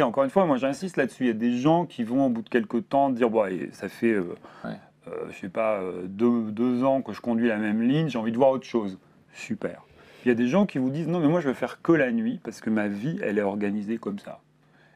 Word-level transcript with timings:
Et 0.00 0.04
encore 0.04 0.22
une 0.22 0.30
fois, 0.30 0.46
moi 0.46 0.58
j'insiste 0.58 0.96
là-dessus. 0.96 1.24
Il 1.24 1.26
y 1.26 1.30
a 1.30 1.32
des 1.32 1.56
gens 1.58 1.84
qui 1.84 2.04
vont 2.04 2.26
au 2.26 2.28
bout 2.28 2.42
de 2.42 2.48
quelques 2.48 2.88
temps 2.88 3.10
dire 3.10 3.30
bon, 3.30 3.44
ça 3.72 3.88
fait, 3.88 4.12
euh, 4.12 4.36
Ouais. 4.64 4.70
euh, 5.08 5.26
je 5.30 5.36
sais 5.36 5.48
pas, 5.48 5.80
euh, 5.80 6.02
deux, 6.06 6.52
deux 6.52 6.84
ans 6.84 7.02
que 7.02 7.12
je 7.12 7.20
conduis 7.20 7.48
la 7.48 7.56
même 7.56 7.82
ligne, 7.82 8.08
j'ai 8.08 8.16
envie 8.16 8.30
de 8.30 8.36
voir 8.36 8.50
autre 8.50 8.64
chose. 8.64 8.96
Super. 9.32 9.82
Il 10.24 10.28
y 10.28 10.30
a 10.30 10.36
des 10.36 10.46
gens 10.46 10.66
qui 10.66 10.78
vous 10.78 10.90
disent 10.90 11.08
non, 11.08 11.18
mais 11.18 11.26
moi 11.26 11.40
je 11.40 11.48
veux 11.48 11.54
faire 11.54 11.82
que 11.82 11.90
la 11.90 12.12
nuit 12.12 12.38
parce 12.44 12.60
que 12.60 12.70
ma 12.70 12.86
vie, 12.86 13.18
elle 13.24 13.38
est 13.38 13.42
organisée 13.42 13.98
comme 13.98 14.20
ça. 14.20 14.38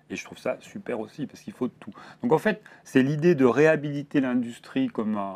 Et 0.09 0.15
je 0.15 0.25
trouve 0.25 0.39
ça 0.39 0.57
super 0.61 1.01
aussi 1.01 1.27
parce 1.27 1.41
qu'il 1.41 1.53
faut 1.53 1.67
de 1.67 1.73
tout. 1.81 1.91
Donc 2.23 2.33
en 2.33 2.39
fait, 2.39 2.63
c'est 2.85 3.03
l'idée 3.03 3.35
de 3.35 3.45
réhabiliter 3.45 4.21
l'industrie 4.21 4.87
comme 4.87 5.17
un, 5.17 5.35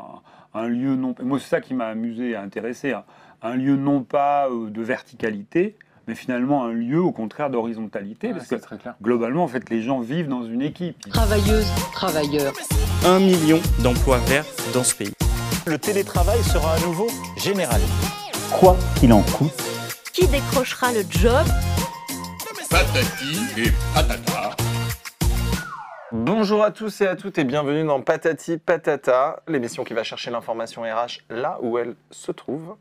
un 0.54 0.68
lieu 0.68 0.94
non. 0.94 1.12
Moi, 1.24 1.40
c'est 1.40 1.48
ça 1.48 1.60
qui 1.60 1.74
m'a 1.74 1.86
amusé 1.88 2.30
et 2.30 2.36
intéressé. 2.36 2.92
hein. 2.92 3.02
Un 3.42 3.56
lieu 3.56 3.74
non 3.74 4.04
pas 4.04 4.48
de 4.48 4.80
verticalité, 4.82 5.76
mais 6.06 6.14
finalement 6.14 6.64
un 6.64 6.72
lieu 6.72 7.00
au 7.00 7.12
contraire 7.12 7.50
d'horizontalité. 7.50 8.28
Ouais, 8.28 8.34
parce 8.34 8.46
que 8.46 8.56
c'est 8.56 8.62
très 8.62 8.78
clair. 8.78 8.94
globalement, 9.02 9.44
en 9.44 9.48
fait, 9.48 9.68
les 9.70 9.82
gens 9.82 10.00
vivent 10.00 10.28
dans 10.28 10.44
une 10.44 10.62
équipe. 10.62 10.96
Travailleuses, 11.10 11.68
travailleurs. 11.92 12.52
1 13.04 13.18
million 13.20 13.60
d'emplois 13.80 14.18
verts 14.18 14.46
dans 14.72 14.84
ce 14.84 14.94
pays. 14.94 15.12
Le 15.66 15.78
télétravail 15.78 16.42
sera 16.44 16.74
à 16.74 16.80
nouveau 16.80 17.08
général. 17.36 17.80
quoi 18.58 18.76
qu'il 18.98 19.12
en 19.12 19.22
coûte. 19.22 19.50
Qui 20.12 20.26
décrochera 20.28 20.92
le 20.92 21.02
job? 21.10 21.44
Patati 22.70 23.60
et 23.60 23.72
patata. 23.94 24.56
Bonjour 26.12 26.62
à 26.62 26.70
tous 26.70 27.00
et 27.00 27.08
à 27.08 27.16
toutes 27.16 27.36
et 27.36 27.42
bienvenue 27.42 27.84
dans 27.84 28.00
Patati 28.00 28.58
Patata, 28.58 29.42
l'émission 29.48 29.82
qui 29.82 29.92
va 29.92 30.04
chercher 30.04 30.30
l'information 30.30 30.82
RH 30.82 31.24
là 31.30 31.58
où 31.62 31.78
elle 31.78 31.96
se 32.12 32.30
trouve, 32.30 32.76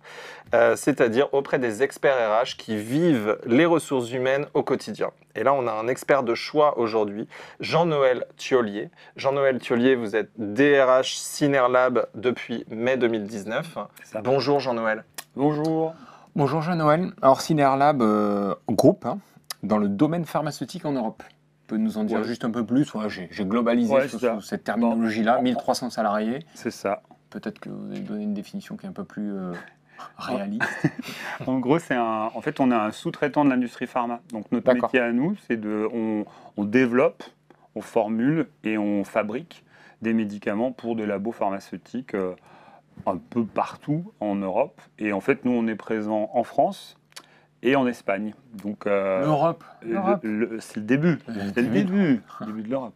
euh, 0.53 0.75
c'est-à-dire 0.75 1.33
auprès 1.33 1.57
des 1.57 1.81
experts 1.81 2.13
RH 2.15 2.55
qui 2.55 2.77
vivent 2.77 3.39
les 3.47 3.65
ressources 3.65 4.11
humaines 4.11 4.45
au 4.53 4.61
quotidien. 4.61 5.09
Et 5.33 5.41
là, 5.41 5.55
on 5.55 5.65
a 5.65 5.71
un 5.71 5.87
expert 5.87 6.21
de 6.21 6.35
choix 6.35 6.77
aujourd'hui, 6.77 7.27
Jean-Noël 7.59 8.27
Thiolier. 8.37 8.91
Jean-Noël 9.15 9.57
Thiolier, 9.57 9.95
vous 9.95 10.15
êtes 10.15 10.29
DRH 10.37 11.15
Cinerlab 11.15 12.05
depuis 12.13 12.63
mai 12.69 12.95
2019. 12.95 13.79
Ça. 14.03 14.21
Bonjour 14.21 14.59
Jean-Noël. 14.59 15.03
Bonjour. 15.35 15.95
Bonjour 16.35 16.61
Jean-Noël. 16.61 17.11
Alors 17.23 17.41
Cinerlab, 17.41 18.03
euh, 18.03 18.53
groupe 18.69 19.07
hein, 19.07 19.17
dans 19.63 19.79
le 19.79 19.87
domaine 19.87 20.25
pharmaceutique 20.25 20.85
en 20.85 20.91
Europe. 20.91 21.23
Peux 21.67 21.77
nous 21.77 21.97
en 21.97 22.03
dire 22.03 22.19
Ouais. 22.19 22.23
juste 22.25 22.45
un 22.45 22.51
peu 22.51 22.65
plus? 22.65 22.93
Ouais, 22.93 23.09
J'ai 23.09 23.45
globalisé 23.45 23.93
Ouais, 23.93 24.07
sous, 24.07 24.19
c'est 24.19 24.27
ça. 24.27 24.35
sous 24.35 24.41
cette 24.41 24.63
terminologie-là, 24.63 25.37
Bon. 25.37 25.43
1300 25.43 25.89
salariés. 25.89 26.39
C'est 26.53 26.71
ça. 26.71 27.01
Peut-être 27.31 27.59
que 27.59 27.69
vous 27.69 27.91
avez 27.91 27.99
donné 28.01 28.23
une 28.23 28.33
définition 28.33 28.77
qui 28.77 28.85
est 28.85 28.89
un 28.89 28.93
peu 28.93 29.03
plus 29.03 29.33
euh, 29.33 29.51
réaliste. 30.17 30.63
En 31.47 31.59
gros, 31.59 31.79
c'est 31.79 31.95
un. 31.95 32.29
En 32.33 32.41
fait, 32.41 32.59
on 32.59 32.71
est 32.71 32.75
un 32.75 32.91
sous-traitant 32.91 33.43
de 33.45 33.49
l'industrie 33.49 33.87
pharma. 33.87 34.21
Donc 34.31 34.51
notre 34.51 34.71
métier 34.73 34.99
à 34.99 35.11
nous, 35.11 35.35
c'est 35.47 35.57
de, 35.59 35.87
on, 35.93 36.25
on 36.57 36.63
développe, 36.65 37.23
on 37.75 37.81
formule 37.81 38.47
et 38.63 38.77
on 38.77 39.03
fabrique 39.03 39.63
des 40.01 40.13
médicaments 40.13 40.71
pour 40.71 40.95
des 40.95 41.05
labos 41.05 41.31
pharmaceutiques 41.31 42.13
euh, 42.13 42.33
un 43.07 43.17
peu 43.17 43.43
partout 43.43 44.11
en 44.19 44.35
Europe. 44.35 44.79
Et 44.99 45.11
en 45.13 45.19
fait, 45.21 45.43
nous, 45.45 45.51
on 45.51 45.67
est 45.67 45.75
présent 45.75 46.29
en 46.33 46.43
France 46.43 46.97
et 47.65 47.75
en 47.75 47.87
Espagne. 47.87 48.33
Donc 48.63 48.85
euh, 48.87 49.21
L'Europe. 49.25 49.63
le- 49.81 49.93
L'Europe. 49.93 50.19
le- 50.23 50.57
c'est 50.59 50.77
le 50.77 50.85
début. 50.85 51.17
Le 51.27 51.33
C'est 51.53 51.61
le 51.61 51.67
début. 51.69 52.21
le 52.41 52.45
début 52.45 52.61
de 52.61 52.69
l'Europe. 52.69 52.93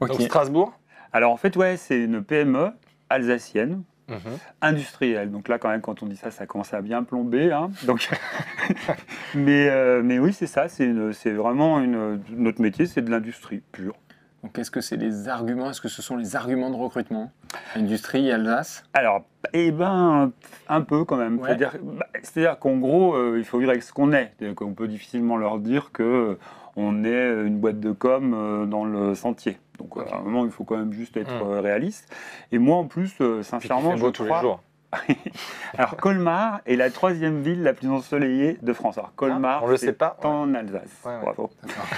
Ok. 0.00 0.08
Donc 0.08 0.20
Strasbourg. 0.22 0.72
Alors 1.12 1.32
en 1.32 1.36
fait, 1.36 1.56
ouais, 1.56 1.76
c'est 1.76 2.02
une 2.02 2.22
PME 2.24 2.70
alsacienne 3.10 3.82
Mhm. 4.08 4.18
industrielle. 4.62 5.30
Donc 5.30 5.46
là, 5.48 5.58
quand 5.58 5.68
même, 5.68 5.80
quand 5.82 6.02
on 6.02 6.06
dit 6.06 6.16
ça, 6.16 6.30
ça 6.32 6.44
commence 6.46 6.74
à 6.74 6.80
bien 6.82 7.04
plomber. 7.04 7.52
hein. 7.52 7.70
Donc, 7.86 8.08
mais, 9.34 9.68
euh, 9.68 10.02
mais 10.02 10.18
oui, 10.18 10.32
c'est 10.32 10.46
ça. 10.48 10.68
C'est 10.68 11.30
vraiment 11.32 11.80
une, 11.80 12.20
notre 12.30 12.60
métier, 12.60 12.86
c'est 12.86 13.02
de 13.02 13.10
l'industrie 13.10 13.62
pure. 13.72 13.94
Donc 14.42 14.52
qu'est-ce 14.54 14.70
que 14.70 14.80
c'est 14.80 14.96
les 14.96 15.28
arguments 15.28 15.70
Est-ce 15.70 15.80
que 15.82 15.88
ce 15.88 16.00
sont 16.00 16.16
les 16.16 16.34
arguments 16.34 16.70
de 16.70 16.76
recrutement? 16.76 17.30
Industrie 17.76 18.30
Alsace? 18.32 18.84
Alors, 18.94 19.22
eh 19.52 19.70
ben, 19.70 20.32
un 20.68 20.80
peu 20.80 21.04
quand 21.04 21.16
même. 21.16 21.38
Ouais. 21.38 21.48
C'est-à-dire, 21.48 21.72
bah, 21.82 22.06
c'est-à-dire 22.22 22.58
qu'en 22.58 22.76
gros, 22.78 23.14
euh, 23.14 23.36
il 23.38 23.44
faut 23.44 23.58
vivre 23.58 23.70
avec 23.70 23.82
ce 23.82 23.92
qu'on 23.92 24.12
est. 24.12 24.32
C'est-à-dire 24.38 24.54
qu'on 24.54 24.72
peut 24.72 24.88
difficilement 24.88 25.36
leur 25.36 25.58
dire 25.58 25.90
que 25.92 26.02
euh, 26.02 26.38
on 26.76 27.04
est 27.04 27.32
une 27.46 27.58
boîte 27.58 27.80
de 27.80 27.92
com 27.92 28.32
euh, 28.34 28.64
dans 28.64 28.84
le 28.86 29.14
sentier. 29.14 29.58
Donc, 29.78 29.96
euh, 29.98 30.02
à 30.10 30.16
un 30.16 30.22
moment, 30.22 30.44
il 30.46 30.50
faut 30.50 30.64
quand 30.64 30.76
même 30.78 30.92
juste 30.92 31.16
être 31.18 31.44
Mm. 31.44 31.50
euh, 31.50 31.60
réaliste. 31.60 32.10
Et 32.52 32.58
moi, 32.58 32.76
en 32.76 32.84
plus, 32.86 33.12
euh, 33.20 33.42
sincèrement, 33.42 33.90
beau 33.92 34.06
je 34.06 34.12
tous 34.12 34.24
crois- 34.24 34.36
les 34.38 34.42
jours. 34.42 34.62
Alors, 35.78 35.96
Colmar 35.96 36.60
est 36.66 36.76
la 36.76 36.90
troisième 36.90 37.42
ville 37.42 37.62
la 37.62 37.72
plus 37.72 37.88
ensoleillée 37.88 38.58
de 38.60 38.72
France. 38.72 38.98
Alors, 38.98 39.14
Colmar, 39.14 39.60
Ah, 39.62 39.64
on 39.64 39.68
le 39.68 39.76
c'est 39.76 39.86
sait 39.86 39.92
pas. 39.92 40.16
en 40.24 40.54
Alsace. 40.54 40.90
Ouais, 41.04 41.12
ouais. 41.12 41.20
Bravo. 41.22 41.50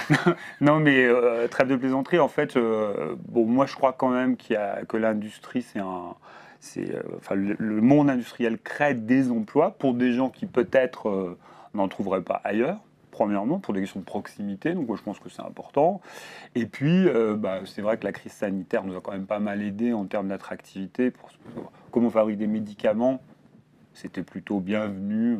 non, 0.61 0.79
mais 0.79 1.03
euh, 1.05 1.47
trêve 1.47 1.67
de 1.67 1.75
plaisanterie, 1.75 2.19
en 2.19 2.27
fait, 2.27 2.55
euh, 2.55 3.15
bon, 3.27 3.45
moi, 3.45 3.65
je 3.65 3.75
crois 3.75 3.93
quand 3.93 4.09
même 4.09 4.37
qu'il 4.37 4.53
y 4.53 4.57
a, 4.57 4.83
que 4.85 4.97
l'industrie, 4.97 5.61
c'est 5.61 5.79
un. 5.79 6.15
C'est, 6.59 6.95
euh, 6.95 7.01
enfin, 7.17 7.35
le, 7.35 7.55
le 7.59 7.81
monde 7.81 8.09
industriel 8.09 8.57
crée 8.57 8.93
des 8.93 9.31
emplois 9.31 9.71
pour 9.71 9.93
des 9.95 10.13
gens 10.13 10.29
qui 10.29 10.45
peut-être 10.45 11.37
n'en 11.73 11.87
trouveraient 11.87 12.21
pas 12.21 12.39
ailleurs. 12.43 12.77
Premièrement, 13.11 13.59
pour 13.59 13.75
des 13.75 13.81
questions 13.81 13.99
de 13.99 14.05
proximité, 14.05 14.73
donc 14.73 14.87
moi, 14.87 14.97
je 14.97 15.03
pense 15.03 15.19
que 15.19 15.29
c'est 15.29 15.43
important. 15.43 16.01
Et 16.55 16.65
puis, 16.65 17.07
euh, 17.07 17.35
bah, 17.35 17.59
c'est 17.65 17.81
vrai 17.83 17.97
que 17.97 18.05
la 18.05 18.11
crise 18.11 18.31
sanitaire 18.31 18.83
nous 18.83 18.95
a 18.95 19.01
quand 19.01 19.11
même 19.11 19.27
pas 19.27 19.37
mal 19.37 19.61
aidé 19.61 19.93
en 19.93 20.05
termes 20.05 20.29
d'attractivité. 20.29 21.11
Pour, 21.11 21.29
comme 21.93 22.05
on 22.05 22.09
fabrique 22.09 22.39
des 22.39 22.47
médicaments, 22.47 23.21
c'était 23.93 24.23
plutôt 24.23 24.59
bienvenu 24.59 25.33
euh, 25.35 25.37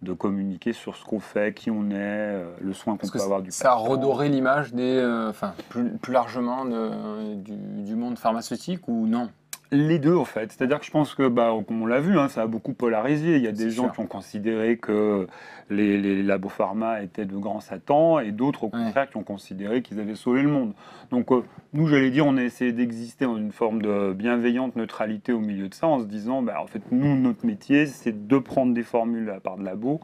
de 0.00 0.14
communiquer 0.14 0.72
sur 0.72 0.96
ce 0.96 1.04
qu'on 1.04 1.20
fait, 1.20 1.54
qui 1.54 1.70
on 1.70 1.90
est, 1.90 1.94
euh, 1.94 2.50
le 2.62 2.72
soin 2.72 2.96
qu'on 2.96 3.06
peut 3.06 3.20
avoir 3.20 3.42
du 3.42 3.50
ça 3.50 3.72
a 3.72 3.76
patient. 3.76 3.90
redoré 3.90 4.30
l'image 4.30 4.72
des, 4.72 4.96
euh, 4.96 5.28
enfin 5.28 5.52
plus, 5.68 5.90
plus 5.98 6.12
largement 6.14 6.64
de- 6.64 7.34
du, 7.34 7.52
du 7.84 7.94
monde 7.96 8.18
pharmaceutique 8.18 8.88
ou 8.88 9.06
non? 9.06 9.28
Les 9.72 9.98
deux, 9.98 10.14
en 10.14 10.24
fait. 10.24 10.52
C'est-à-dire 10.52 10.78
que 10.78 10.86
je 10.86 10.90
pense 10.92 11.14
que, 11.14 11.26
bah, 11.26 11.52
comme 11.66 11.82
on 11.82 11.86
l'a 11.86 11.98
vu, 12.00 12.16
hein, 12.18 12.28
ça 12.28 12.42
a 12.42 12.46
beaucoup 12.46 12.74
polarisé. 12.74 13.36
Il 13.36 13.42
y 13.42 13.48
a 13.48 13.52
des 13.52 13.70
gens 13.70 13.84
sûr. 13.84 13.92
qui 13.92 14.00
ont 14.00 14.06
considéré 14.06 14.76
que 14.76 15.26
les, 15.68 15.98
les 16.00 16.22
labos 16.22 16.48
pharma 16.50 17.02
étaient 17.02 17.24
de 17.24 17.36
grands 17.36 17.60
satans 17.60 18.20
et 18.20 18.30
d'autres, 18.30 18.64
au 18.64 18.66
Ouais. 18.66 18.84
contraire, 18.84 19.10
qui 19.10 19.16
ont 19.16 19.24
considéré 19.24 19.82
qu'ils 19.82 19.98
avaient 19.98 20.14
sauvé 20.14 20.42
le 20.42 20.48
monde. 20.48 20.74
Donc, 21.10 21.32
euh, 21.32 21.42
nous, 21.72 21.88
j'allais 21.88 22.10
dire, 22.10 22.24
on 22.26 22.36
a 22.36 22.42
essayé 22.42 22.72
d'exister 22.72 23.24
dans 23.24 23.36
une 23.36 23.50
forme 23.52 23.82
de 23.82 24.12
bienveillante 24.12 24.76
neutralité 24.76 25.32
au 25.32 25.40
milieu 25.40 25.68
de 25.68 25.74
ça, 25.74 25.88
en 25.88 25.98
se 25.98 26.04
disant, 26.04 26.40
bah, 26.42 26.60
en 26.62 26.66
fait, 26.66 26.82
nous, 26.92 27.16
notre 27.18 27.44
métier, 27.44 27.86
c'est 27.86 28.28
de 28.28 28.38
prendre 28.38 28.74
des 28.74 28.84
formules 28.84 29.30
à 29.30 29.40
part 29.40 29.56
de 29.56 29.64
labos 29.64 29.98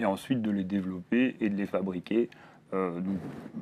et 0.00 0.04
ensuite 0.04 0.42
de 0.42 0.50
les 0.50 0.64
développer 0.64 1.36
et 1.40 1.48
de 1.48 1.56
les 1.56 1.66
fabriquer. 1.66 2.28
Euh, 2.74 2.90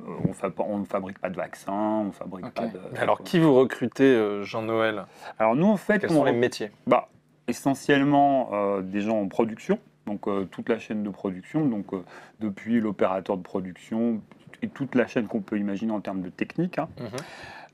euh, 0.07 0.11
on 0.27 0.33
fa- 0.33 0.49
on 0.67 0.79
ne 0.79 0.85
fabrique 0.85 1.19
pas 1.19 1.29
de 1.29 1.35
vaccins, 1.35 1.71
on 1.71 2.05
ne 2.05 2.11
fabrique 2.11 2.49
pas 2.51 2.65
de... 2.67 2.79
Alors, 2.99 3.21
qui 3.23 3.39
vous 3.39 3.53
recrutez, 3.53 4.03
euh, 4.15 4.43
Jean-Noël? 4.43 5.05
Alors, 5.39 5.55
nous, 5.55 5.67
en 5.67 5.77
fait, 5.77 5.99
Quels 5.99 6.11
on 6.11 6.15
sont 6.15 6.23
les 6.25 6.31
métiers? 6.33 6.71
Bah, 6.87 7.09
essentiellement 7.47 8.49
euh, 8.53 8.81
des 8.81 9.01
gens 9.01 9.19
en 9.19 9.27
production, 9.27 9.77
donc 10.07 10.27
euh, 10.27 10.45
toute 10.45 10.67
la 10.69 10.79
chaîne 10.79 11.03
de 11.03 11.09
production, 11.09 11.65
donc 11.65 11.93
euh, 11.93 12.03
depuis 12.39 12.79
l'opérateur 12.81 13.37
de 13.37 13.43
production 13.43 14.19
et 14.61 14.67
toute 14.67 14.95
la 14.95 15.07
chaîne 15.07 15.27
qu'on 15.27 15.41
peut 15.41 15.57
imaginer 15.57 15.91
en 15.91 16.01
termes 16.01 16.21
de 16.21 16.29
technique. 16.29 16.79
hein. 16.79 16.87
Mhm. 16.99 17.07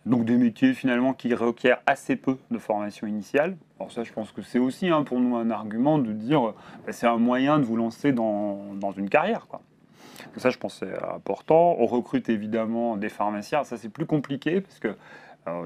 Donc 0.06 0.26
des 0.26 0.38
métiers 0.38 0.74
finalement 0.74 1.14
qui 1.14 1.34
requièrent 1.36 1.82
assez 1.86 2.16
peu 2.16 2.38
de 2.52 2.58
formation 2.58 3.06
initiale. 3.06 3.58
Alors 3.80 3.92
ça, 3.92 4.04
je 4.04 4.12
pense 4.14 4.32
que 4.32 4.42
c'est 4.42 4.58
aussi 4.58 4.88
hein, 4.90 5.04
pour 5.04 5.20
nous 5.20 5.36
un 5.36 5.52
argument 5.52 5.98
de 6.00 6.12
dire 6.14 6.42
bah, 6.86 6.92
c'est 6.92 7.06
un 7.06 7.18
moyen 7.18 7.60
de 7.60 7.64
vous 7.64 7.76
lancer 7.76 8.12
dans, 8.12 8.74
dans 8.76 8.92
une 8.92 9.10
carrière. 9.10 9.46
Quoi. 9.48 9.62
Ça, 10.38 10.50
je 10.50 10.58
pense 10.58 10.80
c'est 10.80 11.04
important. 11.04 11.76
On 11.80 11.86
recrute 11.86 12.30
évidemment 12.30 12.98
des 12.98 13.10
pharmaciens. 13.10 13.64
Ça, 13.64 13.78
c'est 13.78 13.90
plus 13.90 14.06
compliqué 14.06 14.62
parce 14.62 14.80
que 14.80 14.96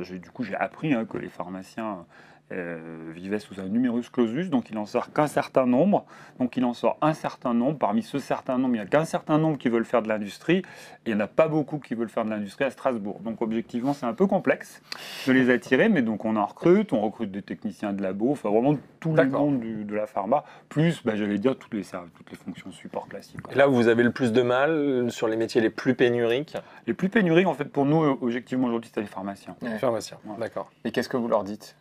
j'ai- 0.02 0.20
du 0.20 0.30
coup, 0.32 0.44
j'ai 0.44 0.56
appris 0.56 0.94
hein, 0.94 1.06
que 1.06 1.18
les 1.18 1.30
pharmaciens 1.30 2.06
euh, 2.52 3.12
vivaient 3.16 3.40
sous 3.40 3.60
un 3.60 3.66
numerus 3.68 4.10
clausus, 4.10 4.50
donc 4.50 4.70
il 4.70 4.78
en 4.78 4.86
sort 4.86 5.12
qu'un 5.12 5.28
certain 5.28 5.66
nombre. 5.66 6.06
Donc 6.40 6.56
il 6.58 6.66
en 6.66 6.74
sort 6.74 6.98
un 7.02 7.14
certain 7.14 7.54
nombre. 7.54 7.78
Parmi 7.80 8.04
ce 8.04 8.20
certain 8.20 8.58
nombre, 8.58 8.76
il 8.76 8.80
n'y 8.80 8.84
a 8.84 8.86
qu'un 8.86 9.06
certain 9.06 9.38
nombre 9.40 9.58
qui 9.58 9.70
veulent 9.70 9.86
faire 9.86 10.02
de 10.04 10.08
l'industrie. 10.10 10.58
Et 11.06 11.12
il 11.12 11.16
n'y 11.16 11.22
en 11.22 11.26
a 11.26 11.28
pas 11.28 11.48
beaucoup 11.48 11.80
qui 11.80 11.96
veulent 11.96 12.10
faire 12.10 12.26
de 12.26 12.30
l'industrie 12.30 12.66
à 12.66 12.70
Strasbourg. 12.70 13.20
Donc 13.22 13.42
objectivement, 13.42 13.94
c'est 13.94 14.06
un 14.06 14.14
peu 14.14 14.28
complexe 14.28 14.82
de 15.28 15.32
les 15.34 15.50
attirer, 15.50 15.90
mais 15.90 16.02
donc 16.02 16.26
on 16.26 16.36
en 16.36 16.46
recrute, 16.46 16.94
on 16.94 17.02
recrute 17.02 17.32
des 17.32 17.42
techniciens 17.42 17.92
de 17.94 18.04
labo, 18.04 18.32
enfin 18.32 18.50
vraiment 18.50 18.78
tout 19.00 19.14
le 19.14 19.26
monde 19.30 19.60
du- 19.60 19.84
de 19.86 19.96
la 19.96 20.06
pharma, 20.06 20.44
plus, 20.70 21.04
bah, 21.04 21.16
j'allais 21.16 21.38
dire, 21.40 21.58
toutes 21.58 21.74
les, 21.74 21.82
toutes 21.84 22.30
les 22.32 22.38
fonctions 22.38 22.72
support 22.72 23.08
classiques. 23.08 23.42
quoi. 23.42 23.54
Et 23.54 23.58
là 23.58 23.68
où 23.68 23.74
vous 23.74 23.88
avez 23.88 24.04
le 24.04 24.12
plus 24.12 24.32
de 24.32 24.42
mal 24.42 25.12
sur 25.12 25.28
les 25.28 25.36
métiers 25.36 25.60
les 25.62 25.70
plus 25.70 25.96
pénuriques 25.96 26.56
Les 26.88 26.94
plus 26.94 27.10
pénuriques, 27.10 27.48
en 27.48 27.54
fait, 27.54 27.66
pour 27.66 27.86
nous, 27.86 27.98
objectivement, 28.22 28.68
aujourd'hui, 28.68 28.92
c'est 28.94 29.02
les 29.02 29.08
pharmaciens. 29.08 29.56
Ouais. 29.62 29.78
Pharmaciens, 29.80 30.18
Ouais. 30.26 30.36
d'accord. 30.40 30.72
Et 30.86 30.92
qu'est-ce 30.92 31.10
que 31.10 31.18
vous 31.18 31.28
leur 31.28 31.44
dites? 31.44 31.76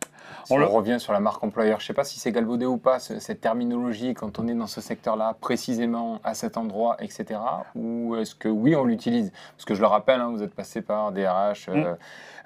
Si 0.45 0.53
On 0.53 0.67
revient 0.67 0.99
sur 0.99 1.13
la 1.13 1.19
marque 1.19 1.43
employeur, 1.43 1.79
je 1.79 1.85
ne 1.85 1.87
sais 1.87 1.93
pas 1.93 2.03
si 2.03 2.19
c'est 2.19 2.31
galvaudé 2.31 2.65
ou 2.65 2.77
pas, 2.77 2.99
ce- 2.99 3.19
cette 3.19 3.39
terminologie, 3.41 4.13
quand 4.13 4.39
on 4.39 4.47
est 4.47 4.53
dans 4.53 4.67
ce 4.67 4.81
secteur-là, 4.81 5.35
précisément 5.39 6.19
à 6.23 6.33
cet 6.33 6.57
endroit, 6.57 6.97
etc. 6.99 7.39
Ou 7.75 8.15
est-ce 8.15 8.35
que 8.35 8.49
oui, 8.49 8.75
on 8.75 8.83
l'utilise? 8.85 9.31
Parce 9.55 9.65
que 9.65 9.73
je 9.75 9.81
le 9.81 9.87
rappelle, 9.87 10.19
hein, 10.21 10.29
vous 10.31 10.43
êtes 10.43 10.53
passé 10.53 10.81
par 10.81 11.11
DRH, 11.11 11.67
euh, 11.69 11.95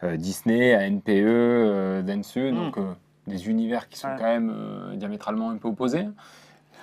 euh, 0.03 0.17
Disney, 0.17 0.75
ANPE, 0.75 1.09
euh, 1.09 2.01
Dentsu, 2.01 2.51
donc 2.51 2.77
euh, 2.77 2.83
des 3.25 3.49
univers 3.49 3.89
qui 3.89 3.97
sont 3.99 4.07
Ouais. 4.09 4.15
quand 4.17 4.23
même 4.25 4.53
diamétralement 4.95 5.49
un 5.49 5.57
peu 5.57 5.67
opposés. 5.67 6.07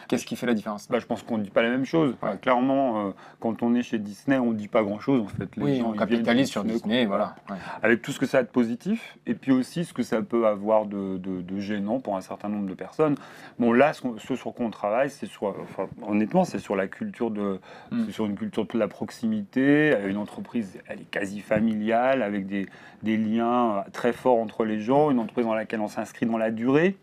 Qu'est-ce 0.08 0.26
qui 0.26 0.36
fait 0.36 0.46
la 0.46 0.54
différence? 0.54 0.88
Bah, 0.88 0.98
je 0.98 1.06
pense 1.06 1.22
qu'on 1.22 1.38
ne 1.38 1.42
dit 1.42 1.50
pas 1.50 1.62
la 1.62 1.70
même 1.70 1.84
chose. 1.84 2.14
Enfin, 2.20 2.36
clairement, 2.36 3.08
euh, 3.08 3.10
quand 3.40 3.62
on 3.62 3.74
est 3.74 3.82
chez 3.82 3.98
Disney, 3.98 4.38
on 4.38 4.50
ne 4.52 4.56
dit 4.56 4.68
pas 4.68 4.82
grand-chose 4.82 5.20
en 5.22 5.26
fait. 5.26 5.48
Les 5.56 5.62
Oui, 5.62 5.78
gens, 5.78 5.90
on 5.90 5.96
capitalise 5.96 6.48
sur 6.48 6.64
Disney, 6.64 7.06
voilà. 7.06 7.34
Ouais. 7.50 7.56
Avec 7.82 8.02
tout 8.02 8.12
ce 8.12 8.18
que 8.18 8.26
ça 8.26 8.38
a 8.38 8.42
de 8.42 8.48
positif, 8.48 9.16
et 9.26 9.34
puis 9.34 9.52
aussi 9.52 9.84
ce 9.84 9.92
que 9.92 10.02
ça 10.02 10.22
peut 10.22 10.46
avoir 10.46 10.86
de, 10.86 11.16
de- 11.18 11.40
de 11.42 11.60
gênant 11.60 12.00
pour 12.00 12.16
un 12.16 12.20
certain 12.20 12.48
nombre 12.48 12.66
de 12.68 12.74
personnes. 12.74 13.14
Bon, 13.58 13.72
là, 13.72 13.92
ce, 13.92 14.36
sur 14.36 14.52
quoi 14.54 14.66
on 14.66 14.70
travaille, 14.70 15.10
c'est 15.10 15.26
sur, 15.26 15.44
enfin, 15.62 15.88
honnêtement, 16.06 16.44
c'est 16.44 16.58
sur 16.58 16.76
la 16.76 16.86
culture 16.86 17.30
de, 17.30 17.60
Mm. 17.90 18.04
c'est 18.06 18.12
sur 18.12 18.26
une 18.26 18.34
culture 18.36 18.66
de 18.66 18.78
la 18.78 18.88
proximité. 18.88 19.94
Une 20.06 20.16
entreprise, 20.16 20.78
elle 20.88 21.00
est 21.00 21.10
quasi 21.10 21.40
familiale, 21.40 22.22
avec 22.22 22.46
des, 22.46 22.66
des 23.02 23.16
liens 23.16 23.76
euh, 23.78 23.80
très 23.92 24.12
forts 24.12 24.38
entre 24.38 24.64
les 24.64 24.80
gens. 24.80 25.10
Une 25.10 25.18
entreprise 25.18 25.46
dans 25.46 25.54
laquelle 25.54 25.80
on 25.80 25.88
s'inscrit 25.88 26.26
dans 26.26 26.38
la 26.38 26.50
durée. 26.50 26.96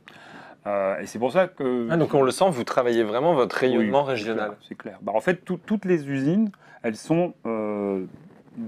Euh, 0.67 0.99
et 0.99 1.05
c'est 1.07 1.19
pour 1.19 1.31
ça 1.31 1.47
que 1.47 1.87
Ah, 1.89 1.97
donc 1.97 2.13
on 2.13 2.21
le 2.21 2.31
sent, 2.31 2.45
vous 2.49 2.63
travaillez 2.63 3.03
vraiment 3.03 3.33
votre 3.33 3.55
rayonnement 3.55 4.03
oui, 4.03 4.09
régional. 4.11 4.51
C'est 4.67 4.75
clair. 4.75 4.97
Bah, 5.01 5.11
en 5.15 5.21
fait, 5.21 5.43
tout- 5.43 5.59
toutes 5.65 5.85
les 5.85 6.07
usines, 6.07 6.51
elles 6.83 6.95
sont 6.95 7.33
euh, 7.47 8.05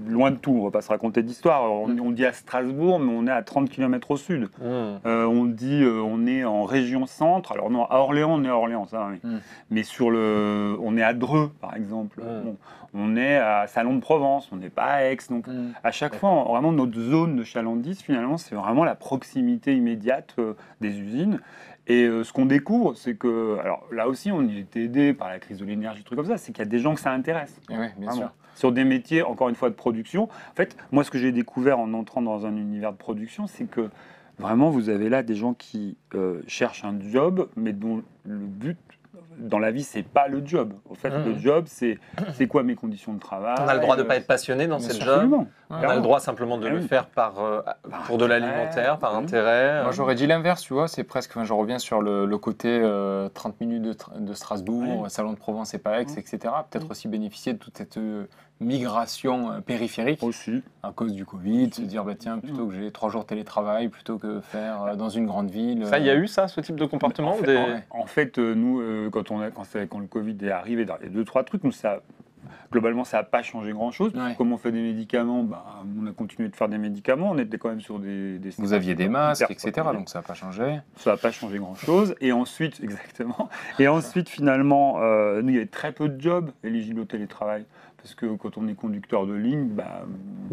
loin 0.08 0.30
de 0.32 0.36
tout. 0.36 0.56
On 0.60 0.64
va 0.64 0.70
pas 0.72 0.80
se 0.80 0.88
raconter 0.88 1.22
d'histoire. 1.22 1.70
On, 1.70 1.96
on 1.98 2.10
dit 2.10 2.24
à 2.26 2.32
Strasbourg, 2.32 2.98
mais 2.98 3.12
on 3.16 3.26
est 3.28 3.30
à 3.30 3.42
30 3.42 3.68
km 3.70 4.10
au 4.10 4.16
sud. 4.16 4.44
Mmh. 4.44 4.64
Euh, 5.06 5.24
on 5.26 5.44
dit 5.44 5.84
on 5.86 6.26
est 6.26 6.42
en 6.44 6.64
région 6.64 7.06
centre. 7.06 7.52
Alors 7.52 7.70
non, 7.70 7.84
à 7.84 7.98
Orléans, 7.98 8.32
on 8.32 8.44
est 8.44 8.48
à 8.48 8.56
Orléans, 8.56 8.86
ça. 8.86 9.08
oui. 9.10 9.18
Mm. 9.22 9.38
Mais 9.70 9.82
sur 9.84 10.10
le, 10.10 10.76
on 10.82 10.96
est 10.96 11.02
à 11.02 11.12
Dreux, 11.14 11.52
par 11.60 11.76
exemple. 11.76 12.20
Mm. 12.22 12.44
Bon, 12.44 12.56
on 12.94 13.16
est 13.16 13.36
à 13.36 13.66
Salon 13.66 13.94
de 13.96 14.00
Provence. 14.00 14.48
On 14.52 14.56
n'est 14.56 14.70
pas 14.70 14.84
à 14.84 15.02
Aix. 15.04 15.18
Donc 15.30 15.46
à 15.84 15.90
chaque 15.92 16.14
fois, 16.16 16.44
vraiment 16.48 16.72
notre 16.72 16.98
zone 16.98 17.36
de 17.36 17.44
chalandise, 17.44 18.00
finalement, 18.00 18.36
c'est 18.36 18.54
vraiment 18.54 18.84
la 18.84 18.94
proximité 18.96 19.76
immédiate 19.76 20.34
des 20.80 20.98
usines. 20.98 21.40
Et 21.86 22.04
euh, 22.04 22.24
ce 22.24 22.32
qu'on 22.32 22.46
découvre, 22.46 22.94
c'est 22.94 23.14
que, 23.14 23.58
alors 23.58 23.86
là 23.92 24.08
aussi, 24.08 24.32
on 24.32 24.42
y 24.42 24.58
était 24.58 24.84
aidé 24.84 25.12
par 25.12 25.28
la 25.28 25.38
crise 25.38 25.58
de 25.58 25.64
l'énergie, 25.64 26.02
trucs 26.02 26.16
comme 26.16 26.28
ça, 26.28 26.38
c'est 26.38 26.52
qu'il 26.52 26.64
y 26.64 26.66
a 26.66 26.70
des 26.70 26.78
gens 26.78 26.94
que 26.94 27.00
ça 27.00 27.12
intéresse. 27.12 27.60
Eh 27.70 27.76
oui, 27.76 27.86
bien 27.98 28.12
sûr. 28.12 28.30
Sur 28.54 28.72
des 28.72 28.84
métiers, 28.84 29.22
encore 29.22 29.48
une 29.48 29.54
fois, 29.54 29.68
de 29.68 29.74
production. 29.74 30.24
En 30.24 30.54
fait, 30.54 30.76
moi, 30.92 31.04
ce 31.04 31.10
que 31.10 31.18
j'ai 31.18 31.32
découvert 31.32 31.78
en 31.78 31.92
entrant 31.92 32.22
dans 32.22 32.46
un 32.46 32.56
univers 32.56 32.92
de 32.92 32.96
production, 32.96 33.46
c'est 33.46 33.64
que 33.64 33.90
vraiment, 34.38 34.70
vous 34.70 34.88
avez 34.88 35.08
là 35.08 35.22
des 35.22 35.34
gens 35.34 35.54
qui 35.54 35.96
euh, 36.14 36.40
cherchent 36.46 36.84
un 36.84 36.96
job, 37.00 37.48
mais 37.56 37.72
dont 37.72 38.02
le 38.24 38.36
but 38.36 38.78
dans 39.38 39.58
la 39.58 39.70
vie, 39.70 39.82
c'est 39.82 40.02
pas 40.02 40.28
le 40.28 40.42
job. 40.44 40.72
En 40.90 40.94
fait, 40.94 41.10
Mhm. 41.10 41.24
le 41.24 41.38
job, 41.38 41.64
c'est 41.66 41.98
c'est 42.34 42.46
quoi 42.46 42.62
mes 42.62 42.74
conditions 42.74 43.12
de 43.14 43.18
travail 43.20 43.56
On 43.60 43.68
a 43.68 43.74
le 43.74 43.80
droit 43.80 43.96
de 43.96 44.00
ne 44.02 44.04
euh, 44.06 44.08
pas 44.08 44.16
être 44.16 44.26
passionné 44.26 44.66
dans 44.66 44.78
sûr. 44.78 45.04
job. 45.04 45.34
On 45.70 45.74
a 45.74 45.94
le 45.96 46.00
droit 46.02 46.20
simplement 46.20 46.56
de 46.58 46.66
Ah 46.66 46.70
le 46.70 46.78
oui. 46.78 46.86
faire 46.88 47.06
par, 47.06 47.40
euh, 47.40 47.60
pour 48.06 48.16
de 48.18 48.24
l'alimentaire, 48.24 48.98
par 48.98 49.12
oui. 49.18 49.24
intérêt. 49.24 49.82
Moi, 49.82 49.92
j'aurais 49.92 50.14
dit 50.14 50.26
l'inverse, 50.26 50.62
tu 50.62 50.72
vois. 50.74 50.86
C'est 50.88 51.04
presque. 51.04 51.30
Enfin, 51.32 51.44
je 51.44 51.52
reviens 51.52 51.78
sur 51.78 52.00
le, 52.00 52.26
le 52.26 52.38
côté 52.38 52.68
euh, 52.82 53.28
30 53.30 53.60
minutes 53.60 53.82
de, 53.82 53.92
tra- 53.92 54.22
de 54.22 54.32
Strasbourg. 54.34 55.06
Salon 55.10 55.32
de 55.32 55.38
Provence 55.38 55.74
et 55.74 55.78
Aix, 55.78 55.82
Ouais. 55.88 56.02
etc. 56.18 56.38
Peut-être 56.70 56.90
aussi 56.90 57.08
bénéficier 57.08 57.52
de 57.54 57.58
toute 57.58 57.76
cette 57.76 57.96
euh, 57.96 58.26
migration 58.60 59.50
euh, 59.52 59.60
périphérique 59.60 60.22
Aussi. 60.22 60.62
à 60.82 60.92
cause 60.92 61.12
du 61.12 61.24
Covid, 61.24 61.70
se 61.72 61.82
dire, 61.82 62.04
bah, 62.04 62.14
tiens, 62.18 62.38
plutôt 62.38 62.66
que 62.68 62.74
j'ai 62.74 62.90
trois 62.90 63.10
jours 63.10 63.22
de 63.22 63.26
télétravail, 63.28 63.88
plutôt 63.88 64.18
que 64.18 64.40
faire 64.40 64.82
euh, 64.84 64.94
dans 64.96 65.08
une 65.08 65.26
grande 65.26 65.50
ville. 65.50 65.86
Ça, 65.86 65.98
il 65.98 66.06
y 66.06 66.10
a 66.10 66.14
euh, 66.14 66.22
eu 66.22 66.28
ça, 66.28 66.48
ce 66.48 66.60
type 66.60 66.76
de 66.76 66.86
comportement 66.86 67.32
En 67.32 67.34
fait, 67.34 67.46
des- 67.46 67.56
en- 67.90 68.00
en 68.00 68.06
fait, 68.06 68.38
nous, 68.38 68.80
euh, 68.80 69.10
quand, 69.10 69.30
on 69.30 69.40
a, 69.40 69.50
quand, 69.50 69.64
le 69.98 70.06
Covid 70.06 70.36
est 70.42 70.50
arrivé, 70.50 70.84
dans 70.84 70.96
les 71.02 71.08
deux, 71.08 71.24
trois 71.24 71.42
trucs, 71.44 71.64
nous, 71.64 71.72
ça, 71.72 72.00
globalement, 72.72 73.04
ça 73.04 73.18
n'a 73.18 73.22
pas 73.24 73.42
changé 73.42 73.72
grand-chose. 73.72 74.12
Ouais. 74.14 74.34
Comme 74.36 74.52
on 74.52 74.56
fait 74.56 74.72
des 74.72 74.80
médicaments, 74.82 75.42
bah, 75.42 75.64
on 76.00 76.06
a 76.06 76.12
continué 76.12 76.48
de 76.48 76.56
faire 76.56 76.68
des 76.68 76.78
médicaments. 76.78 77.30
On 77.30 77.38
était 77.38 77.58
quand 77.58 77.68
même 77.68 77.80
sur 77.80 77.98
des... 77.98 78.38
des 78.38 78.50
Vous 78.58 78.72
aviez 78.72 78.94
des 78.94 79.08
masques, 79.08 79.46
etc. 79.50 79.72
Donc 79.92 80.08
ça 80.08 80.20
n'a 80.20 80.22
pas 80.22 80.34
changé. 80.34 80.80
Ça 80.96 81.12
n'a 81.12 81.16
pas 81.16 81.30
changé 81.32 81.58
grand-chose. 81.58 82.14
Et 82.20 82.32
ensuite, 82.32 82.80
exactement. 82.82 83.48
Et 83.78 83.88
ensuite, 83.88 84.28
finalement, 84.28 85.00
euh, 85.02 85.42
nous, 85.42 85.50
il 85.50 85.54
y 85.54 85.58
avait 85.58 85.66
très 85.66 85.92
peu 85.92 86.08
de 86.08 86.20
jobs 86.20 86.50
éligibles 86.62 87.00
au 87.00 87.04
télétravail. 87.04 87.64
Parce 88.04 88.14
que 88.16 88.26
quand 88.36 88.58
on 88.58 88.68
est 88.68 88.74
conducteur 88.74 89.26
de 89.26 89.32
ligne, 89.32 89.68
bah, 89.68 90.02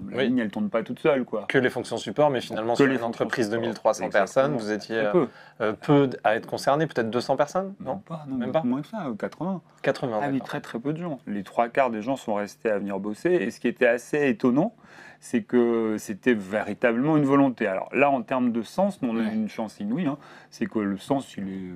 la 0.10 0.18
Oui. 0.20 0.28
ligne, 0.28 0.38
elle 0.38 0.46
ne 0.46 0.50
tourne 0.50 0.70
pas 0.70 0.84
toute 0.84 1.00
seule. 1.00 1.26
Quoi. 1.26 1.44
que 1.50 1.58
les 1.58 1.70
fonctions 1.70 1.98
support, 1.98 2.30
mais 2.30 2.40
finalement, 2.40 2.72
Que 2.76 2.78
sur 2.78 2.88
les 2.88 2.96
une 2.96 3.04
entreprise 3.04 3.50
de 3.50 3.56
support. 3.56 3.68
1300 3.68 4.06
Exactement. 4.06 4.22
personnes, 4.48 4.58
vous 4.58 4.72
étiez 4.72 5.00
euh, 5.00 5.12
peu. 5.12 5.28
euh, 5.60 5.74
peu 5.74 6.10
à 6.24 6.38
être 6.38 6.46
concerné, 6.48 6.88
peut-être 6.88 7.10
200 7.10 7.36
personnes 7.36 7.74
Non, 7.82 7.96
Non? 7.96 7.98
pas, 7.98 8.24
non, 8.30 8.38
Même 8.38 8.54
pas 8.54 8.64
moins 8.64 8.82
que 8.82 8.88
ça, 8.88 9.06
euh, 9.06 9.16
80. 9.16 9.62
80, 9.82 10.20
Ah 10.24 10.30
oui, 10.32 10.40
très 10.40 10.62
très 10.62 10.80
peu 10.80 10.94
de 10.94 11.00
gens. 11.02 11.20
Les 11.28 11.44
trois 11.44 11.68
quarts 11.68 11.90
des 11.90 12.02
gens 12.02 12.16
sont 12.16 12.36
restés 12.36 12.70
à 12.72 12.80
venir 12.80 12.98
bosser. 13.02 13.32
Et 13.34 13.52
ce 13.52 13.60
qui 13.60 13.68
était 13.68 13.86
assez 13.88 14.30
étonnant, 14.30 14.74
c'est 15.20 15.42
que 15.44 15.98
c'était 16.00 16.34
véritablement 16.34 17.18
une 17.18 17.26
volonté. 17.26 17.68
Alors 17.68 17.90
là, 17.94 18.10
en 18.10 18.22
termes 18.22 18.54
de 18.54 18.62
sens, 18.62 18.98
on 19.02 19.20
a 19.20 19.24
une 19.30 19.50
chance 19.50 19.78
inouïe. 19.82 20.08
hein. 20.08 20.18
c'est 20.52 20.68
que 20.68 20.80
le 20.80 20.96
sens, 20.96 21.36
il 21.36 21.50
est, 21.50 21.72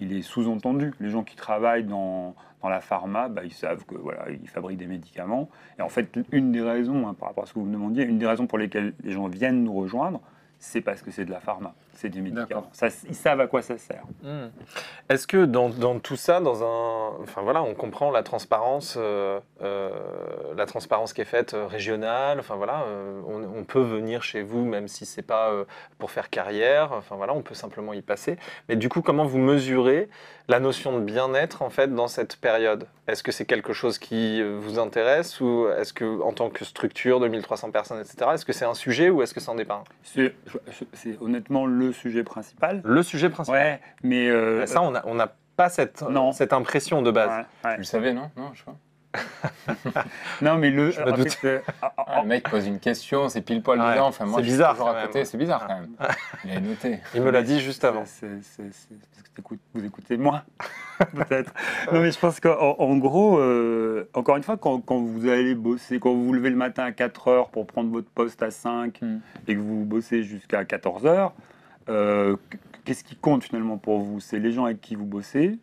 il 0.00 0.12
est 0.12 0.22
sous-entendu. 0.22 0.92
Les 1.00 1.10
gens 1.10 1.24
qui 1.24 1.36
travaillent 1.36 1.84
dans, 1.84 2.34
dans 2.62 2.68
la 2.68 2.80
pharma, 2.80 3.28
bah, 3.28 3.42
ils 3.44 3.52
savent 3.52 3.84
que 3.84 3.94
voilà, 3.94 4.26
ils 4.30 4.48
fabriquent 4.48 4.78
des 4.78 4.86
médicaments. 4.86 5.48
Et 5.78 5.82
en 5.82 5.88
fait, 5.88 6.18
une 6.32 6.52
des 6.52 6.62
raisons, 6.62 7.08
hein, 7.08 7.14
par 7.14 7.28
rapport 7.28 7.44
à 7.44 7.46
ce 7.46 7.54
que 7.54 7.58
vous 7.58 7.66
me 7.66 7.72
demandiez, 7.72 8.04
une 8.04 8.18
des 8.18 8.26
raisons 8.26 8.46
pour 8.46 8.58
lesquelles 8.58 8.94
les 9.02 9.12
gens 9.12 9.28
viennent 9.28 9.64
nous 9.64 9.74
rejoindre, 9.74 10.20
c'est 10.58 10.80
parce 10.80 11.02
que 11.02 11.10
c'est 11.10 11.24
de 11.24 11.30
la 11.30 11.40
pharma, 11.40 11.74
c'est. 11.98 12.08
D'accord. 12.08 12.68
Ça, 12.72 12.88
ils 13.08 13.14
savent 13.14 13.40
à 13.40 13.46
quoi 13.46 13.60
ça 13.62 13.76
sert. 13.76 14.02
Hmm. 14.22 14.48
Est-ce 15.08 15.26
que 15.26 15.44
dans, 15.44 15.68
dans 15.68 15.98
tout 15.98 16.16
ça, 16.16 16.40
dans 16.40 16.62
un, 16.62 17.22
enfin 17.22 17.42
voilà, 17.42 17.62
on 17.62 17.74
comprend 17.74 18.10
la 18.10 18.22
transparence, 18.22 18.96
euh, 18.98 19.40
euh, 19.62 19.90
la 20.56 20.66
transparence 20.66 21.12
qui 21.12 21.20
est 21.20 21.26
faite 21.26 21.54
euh, 21.54 21.66
régionale. 21.66 22.38
Enfin 22.38 22.56
voilà, 22.56 22.82
euh, 22.86 23.20
on, 23.26 23.42
on 23.42 23.64
peut 23.64 23.82
venir 23.82 24.22
chez 24.22 24.42
vous 24.42 24.64
même 24.64 24.88
si 24.88 25.06
c'est 25.06 25.22
pas 25.22 25.50
euh, 25.50 25.64
pour 25.98 26.10
faire 26.10 26.30
carrière. 26.30 26.92
Enfin 26.92 27.16
voilà, 27.16 27.34
on 27.34 27.42
peut 27.42 27.54
simplement 27.54 27.92
y 27.92 28.02
passer. 28.02 28.38
Mais 28.68 28.76
du 28.76 28.88
coup, 28.88 29.02
comment 29.02 29.24
vous 29.24 29.38
mesurez 29.38 30.08
la 30.48 30.60
notion 30.60 30.98
de 30.98 31.04
bien-être 31.04 31.62
en 31.62 31.70
fait 31.70 31.94
dans 31.94 32.08
cette 32.08 32.36
période? 32.36 32.86
Est-ce 33.08 33.22
que 33.22 33.32
c'est 33.32 33.46
quelque 33.46 33.72
chose 33.72 33.98
qui 33.98 34.42
vous 34.42 34.78
intéresse 34.78 35.40
ou 35.40 35.66
est-ce 35.78 35.92
que 35.92 36.20
en 36.22 36.32
tant 36.32 36.50
que 36.50 36.64
structure 36.64 37.20
de 37.20 37.28
1300 37.28 37.70
personnes, 37.70 38.00
etc. 38.00 38.30
Est-ce 38.34 38.44
que 38.44 38.52
c'est 38.52 38.66
un 38.66 38.74
sujet 38.74 39.08
ou 39.10 39.22
est-ce 39.22 39.32
que 39.34 39.40
c'en 39.40 39.56
est 39.58 39.64
pas 39.64 39.82
un? 39.82 40.32
C'est 40.92 41.20
honnêtement 41.20 41.66
le 41.66 41.87
sujet 41.92 42.24
principal. 42.24 42.80
Le 42.84 43.02
sujet 43.02 43.30
principal. 43.30 43.60
Ouais, 43.60 43.80
mais 44.02 44.28
euh, 44.28 44.66
Ça, 44.66 44.82
on 44.82 44.90
n'a 44.92 45.02
on 45.06 45.14
n'a 45.14 45.32
pas 45.56 45.68
cette, 45.68 46.02
Non. 46.02 46.32
cette 46.32 46.52
impression 46.52 47.02
de 47.02 47.10
base. 47.10 47.30
ouais, 47.30 47.44
ouais. 47.64 47.72
Tu 47.74 47.78
le 47.78 47.84
savais, 47.84 48.12
non? 48.12 48.30
Non, 48.36 48.50
je 48.54 48.62
pas. 48.64 48.76
Non, 50.42 50.56
mais 50.58 50.70
le. 50.70 50.90
Je 50.90 51.00
me 51.00 51.12
en 51.12 51.16
doute. 51.16 51.32
fait, 51.32 51.48
euh, 51.48 51.60
Ah, 51.82 52.20
le 52.22 52.28
mec 52.28 52.48
pose 52.48 52.66
une 52.66 52.78
question, 52.78 53.28
c'est 53.28 53.40
pile 53.40 53.62
poil 53.62 53.80
Ouais, 53.80 53.92
dedans. 53.92 54.06
Enfin, 54.08 54.26
moi, 54.26 54.38
c'est 54.40 54.44
bizarre, 54.44 54.72
toujours 54.72 54.88
quand 54.88 54.94
à 54.96 55.06
côté. 55.06 55.24
C'est 55.24 55.38
bizarre 55.38 55.66
quand 55.66 55.80
même. 55.80 55.88
Il 56.44 56.50
a 56.52 56.60
noté. 56.60 57.00
Il 57.14 57.22
me 57.22 57.30
l'a 57.30 57.42
dit 57.42 57.60
juste 57.60 57.84
avant. 57.84 58.04
C'est 58.04 58.42
c'est- 58.42 58.70
c'est 58.70 58.94
parce 59.10 59.22
que 59.22 59.30
t'écoutes- 59.34 59.60
vous 59.74 59.84
écoutez 59.84 60.16
moins, 60.18 60.42
peut-être. 61.14 61.52
Non, 61.92 62.00
mais 62.00 62.10
je 62.12 62.18
pense 62.18 62.38
qu'en 62.38 62.76
en 62.78 62.96
gros, 62.98 63.38
euh, 63.38 64.08
encore 64.14 64.36
une 64.36 64.42
fois, 64.42 64.56
quand, 64.56 64.80
quand 64.80 64.98
vous 65.00 65.26
allez 65.28 65.54
bosser, 65.54 65.98
quand 65.98 66.12
vous 66.12 66.26
vous 66.26 66.32
levez 66.34 66.50
le 66.50 66.56
matin 66.56 66.84
à 66.84 66.92
4 66.92 67.28
heures 67.28 67.48
pour 67.48 67.66
prendre 67.66 67.90
votre 67.90 68.10
poste 68.10 68.42
à 68.42 68.50
5 68.50 69.00
Mm. 69.02 69.20
et 69.48 69.54
que 69.54 69.60
vous 69.60 69.84
bossez 69.84 70.22
jusqu'à 70.22 70.64
14 70.64 71.06
heures, 71.06 71.32
euh, 71.88 72.36
qu'est-ce 72.84 73.04
qui 73.04 73.16
compte 73.16 73.44
finalement 73.44 73.78
pour 73.78 74.00
vous? 74.00 74.20
C'est 74.20 74.38
les 74.38 74.52
gens 74.52 74.64
avec 74.64 74.80
qui 74.80 74.94
vous 74.94 75.06
bossez, 75.06 75.58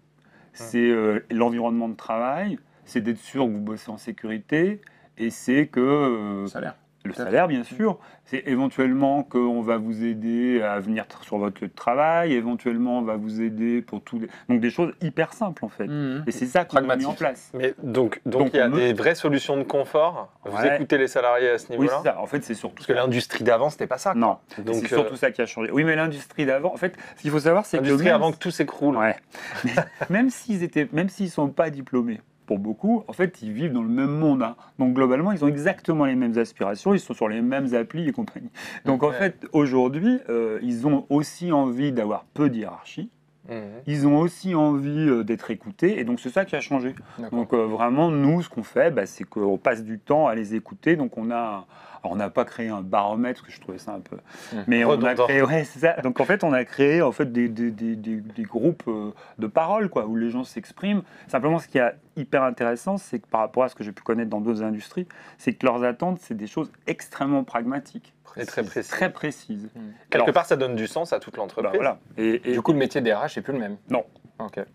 c'est 0.54 0.90
euh, 0.90 1.20
l'environnement 1.32 1.90
de 1.90 1.96
travail, 1.96 2.58
c'est 2.86 3.02
d'être 3.02 3.20
sûr 3.20 3.46
que 3.46 3.52
vous 3.52 3.60
bossez 3.60 3.90
en 3.90 3.98
sécurité 3.98 4.82
et 5.18 5.30
c'est 5.30 5.68
que 5.68 5.80
euh, 5.80 6.48
Salaire. 6.48 6.76
Le 7.08 7.14
salaire, 7.14 7.48
bien 7.48 7.64
sûr. 7.64 7.98
C'est 8.26 8.44
éventuellement 8.48 9.22
qu'on 9.24 9.62
va 9.62 9.78
vous 9.78 10.04
aider 10.04 10.62
à 10.62 10.80
venir 10.80 11.06
sur 11.22 11.38
votre 11.38 11.62
lieu 11.62 11.68
de 11.68 11.74
travail, 11.76 12.34
éventuellement 12.34 13.00
on 13.00 13.02
va 13.04 13.16
vous 13.18 13.42
aider 13.42 13.82
pour 13.84 14.02
tous 14.02 14.18
les... 14.20 14.28
Donc 14.50 14.60
des 14.62 14.72
choses 14.72 14.94
hyper 15.02 15.34
simples 15.34 15.64
en 15.64 15.70
fait. 15.70 15.88
Mhm. 15.88 16.24
Et 16.26 16.32
c'est 16.32 16.48
ça 16.48 16.66
qu'on 16.66 16.90
a 16.90 16.96
mis 16.96 17.06
en 17.06 17.14
place. 17.14 17.52
Mais 17.54 17.76
donc, 17.84 18.22
donc, 18.26 18.44
Donc, 18.44 18.50
il 18.54 18.58
y 18.58 18.60
a 18.62 18.68
me- 18.68 18.78
des 18.78 18.94
vraies 18.94 19.14
solutions 19.16 19.58
de 19.58 19.64
confort. 19.64 20.34
Vous 20.44 20.58
Ouais. 20.58 20.76
écoutez 20.76 20.98
les 20.98 21.08
salariés 21.08 21.50
à 21.52 21.58
ce 21.60 21.68
Oui, 21.72 21.78
niveau-là 21.80 22.00
c'est 22.04 22.10
ça. 22.10 22.20
En 22.20 22.26
fait, 22.26 22.44
c'est 22.44 22.54
surtout 22.56 22.76
Parce 22.76 22.88
que 22.88 22.94
l'industrie 22.94 23.44
d'avant, 23.44 23.70
c'était 23.70 23.88
pas 23.88 23.98
ça. 24.00 24.12
quoi. 24.14 24.20
Non, 24.22 24.38
Donc, 24.64 24.76
c'est 24.76 24.86
euh, 24.86 24.98
surtout 24.98 25.16
ça 25.16 25.30
qui 25.32 25.42
a 25.42 25.46
changé. 25.46 25.70
Oui, 25.72 25.84
mais 25.84 25.96
l'industrie 25.96 26.46
d'avant, 26.46 26.74
en 26.74 26.78
fait, 26.78 26.96
ce 27.18 27.22
qu'il 27.22 27.32
faut 27.32 27.40
savoir, 27.40 27.66
c'est 27.66 27.78
que 27.78 27.84
l'industrie 27.84 28.06
même- 28.08 28.16
avant 28.16 28.32
que 28.32 28.38
tout 28.38 28.52
s'écroule. 28.52 28.98
Ouais. 28.98 29.16
Même 30.10 30.30
s'ils 30.30 30.64
étaient, 30.64 30.88
même 30.92 31.10
s'ils 31.10 31.30
sont 31.30 31.50
pas 31.50 31.70
diplômés, 31.70 32.22
pour 32.46 32.60
beaucoup, 32.60 33.04
en 33.08 33.14
fait, 33.14 33.42
ils 33.42 33.52
vivent 33.52 33.74
dans 33.74 33.82
le 33.84 33.90
même 33.90 34.12
monde. 34.12 34.44
hein. 34.44 34.56
Donc 34.80 34.94
globalement, 34.94 35.32
ils 35.32 35.44
ont 35.44 35.48
exactement 35.48 36.06
les 36.06 36.16
mêmes 36.16 36.38
aspirations, 36.38 36.94
ils 36.94 37.00
sont 37.00 37.14
sur 37.14 37.28
les 37.28 37.42
mêmes 37.42 37.74
applis 37.74 38.08
et 38.08 38.12
compagnie. 38.12 38.50
Donc 38.86 39.04
en 39.04 39.10
Ouais. 39.10 39.14
fait, 39.14 39.48
aujourd'hui, 39.54 40.20
euh, 40.30 40.60
ils 40.62 40.86
ont 40.88 41.06
aussi 41.10 41.52
envie 41.52 41.92
d'avoir 41.92 42.26
peu 42.34 42.50
de 42.50 42.56
hiérarchie. 42.58 43.10
Mhm. 43.50 43.58
Ils 43.86 44.08
ont 44.08 44.18
aussi 44.18 44.56
envie 44.56 45.08
euh, 45.08 45.24
d'être 45.24 45.52
écoutés, 45.52 46.00
et 46.00 46.04
donc 46.04 46.20
c'est 46.20 46.32
ça 46.32 46.46
qui 46.46 46.56
a 46.56 46.62
changé. 46.62 46.96
Donc 47.32 47.54
euh, 47.54 47.66
vraiment, 47.68 48.10
nous, 48.10 48.42
ce 48.42 48.50
qu'on 48.50 48.64
fait, 48.64 48.90
bah, 48.90 49.06
c'est 49.06 49.24
qu'on 49.24 49.58
passe 49.60 49.84
du 49.84 50.00
temps 50.00 50.26
à 50.28 50.34
les 50.34 50.56
écouter. 50.56 50.96
Donc 50.96 51.16
on 51.18 51.30
a, 51.30 51.68
on 52.12 52.16
n'a 52.16 52.30
pas 52.30 52.46
créé 52.46 52.70
un 52.70 52.82
baromètre, 52.82 53.42
parce 53.42 53.54
que 53.54 53.56
je 53.56 53.62
trouvais 53.62 53.78
ça 53.78 53.94
un 53.94 54.00
peu, 54.00 54.16
Mmh. 54.54 54.58
mais 54.68 54.86
on 54.86 55.02
a 55.04 55.16
créé, 55.16 55.42
ouais, 55.42 55.64
c'est 55.64 55.80
ça. 55.80 55.94
Donc 56.02 56.20
en 56.20 56.26
fait, 56.26 56.44
on 56.44 56.54
a 56.54 56.64
créé 56.66 57.02
en 57.02 57.12
fait 57.12 57.32
des, 57.32 57.48
des, 57.50 57.72
des, 57.72 57.96
des- 57.96 58.44
groupes 58.44 58.84
euh, 58.88 59.12
de 59.40 59.48
parole, 59.48 59.90
quoi, 59.90 60.06
où 60.06 60.16
les 60.16 60.30
gens 60.30 60.44
s'expriment. 60.44 61.02
Simplement, 61.28 61.60
ce 61.60 61.68
qui 61.68 61.78
est 61.80 61.94
hyper 62.16 62.44
intéressant, 62.44 62.98
c'est 62.98 63.20
que 63.20 63.28
par 63.28 63.42
rapport 63.42 63.64
à 63.64 63.70
ce 63.70 63.76
que 63.76 63.84
j'ai 63.84 63.92
pu 63.92 64.04
connaître 64.04 64.30
dans 64.30 64.42
d'autres 64.42 64.64
industries, 64.64 65.08
c'est 65.38 65.54
que 65.54 65.66
leurs 65.66 65.84
attentes, 65.84 66.20
c'est 66.22 66.36
des 66.38 66.48
choses 66.48 66.72
extrêmement 66.88 67.44
pragmatiques, 67.44 68.14
Et 68.38 68.46
très 68.46 68.64
précis. 68.64 68.90
très 68.90 69.12
précises. 69.12 69.70
Quelque 70.10 70.24
Alors, 70.24 70.32
part, 70.34 70.46
ça 70.46 70.56
donne 70.56 70.76
du 70.76 70.88
sens 70.88 71.12
à 71.14 71.20
toute 71.20 71.34
bah, 71.36 71.42
l'entreprise. 71.42 71.72
voilà. 71.76 72.00
Et, 72.18 72.42
et- 72.50 72.54
Du 72.54 72.62
coup, 72.62 72.72
le 72.72 72.78
métier 72.78 73.02
des 73.02 73.14
RH 73.14 73.38
est 73.38 73.42
plus 73.42 73.54
le 73.54 73.60
même. 73.60 73.78
Non. 73.90 74.06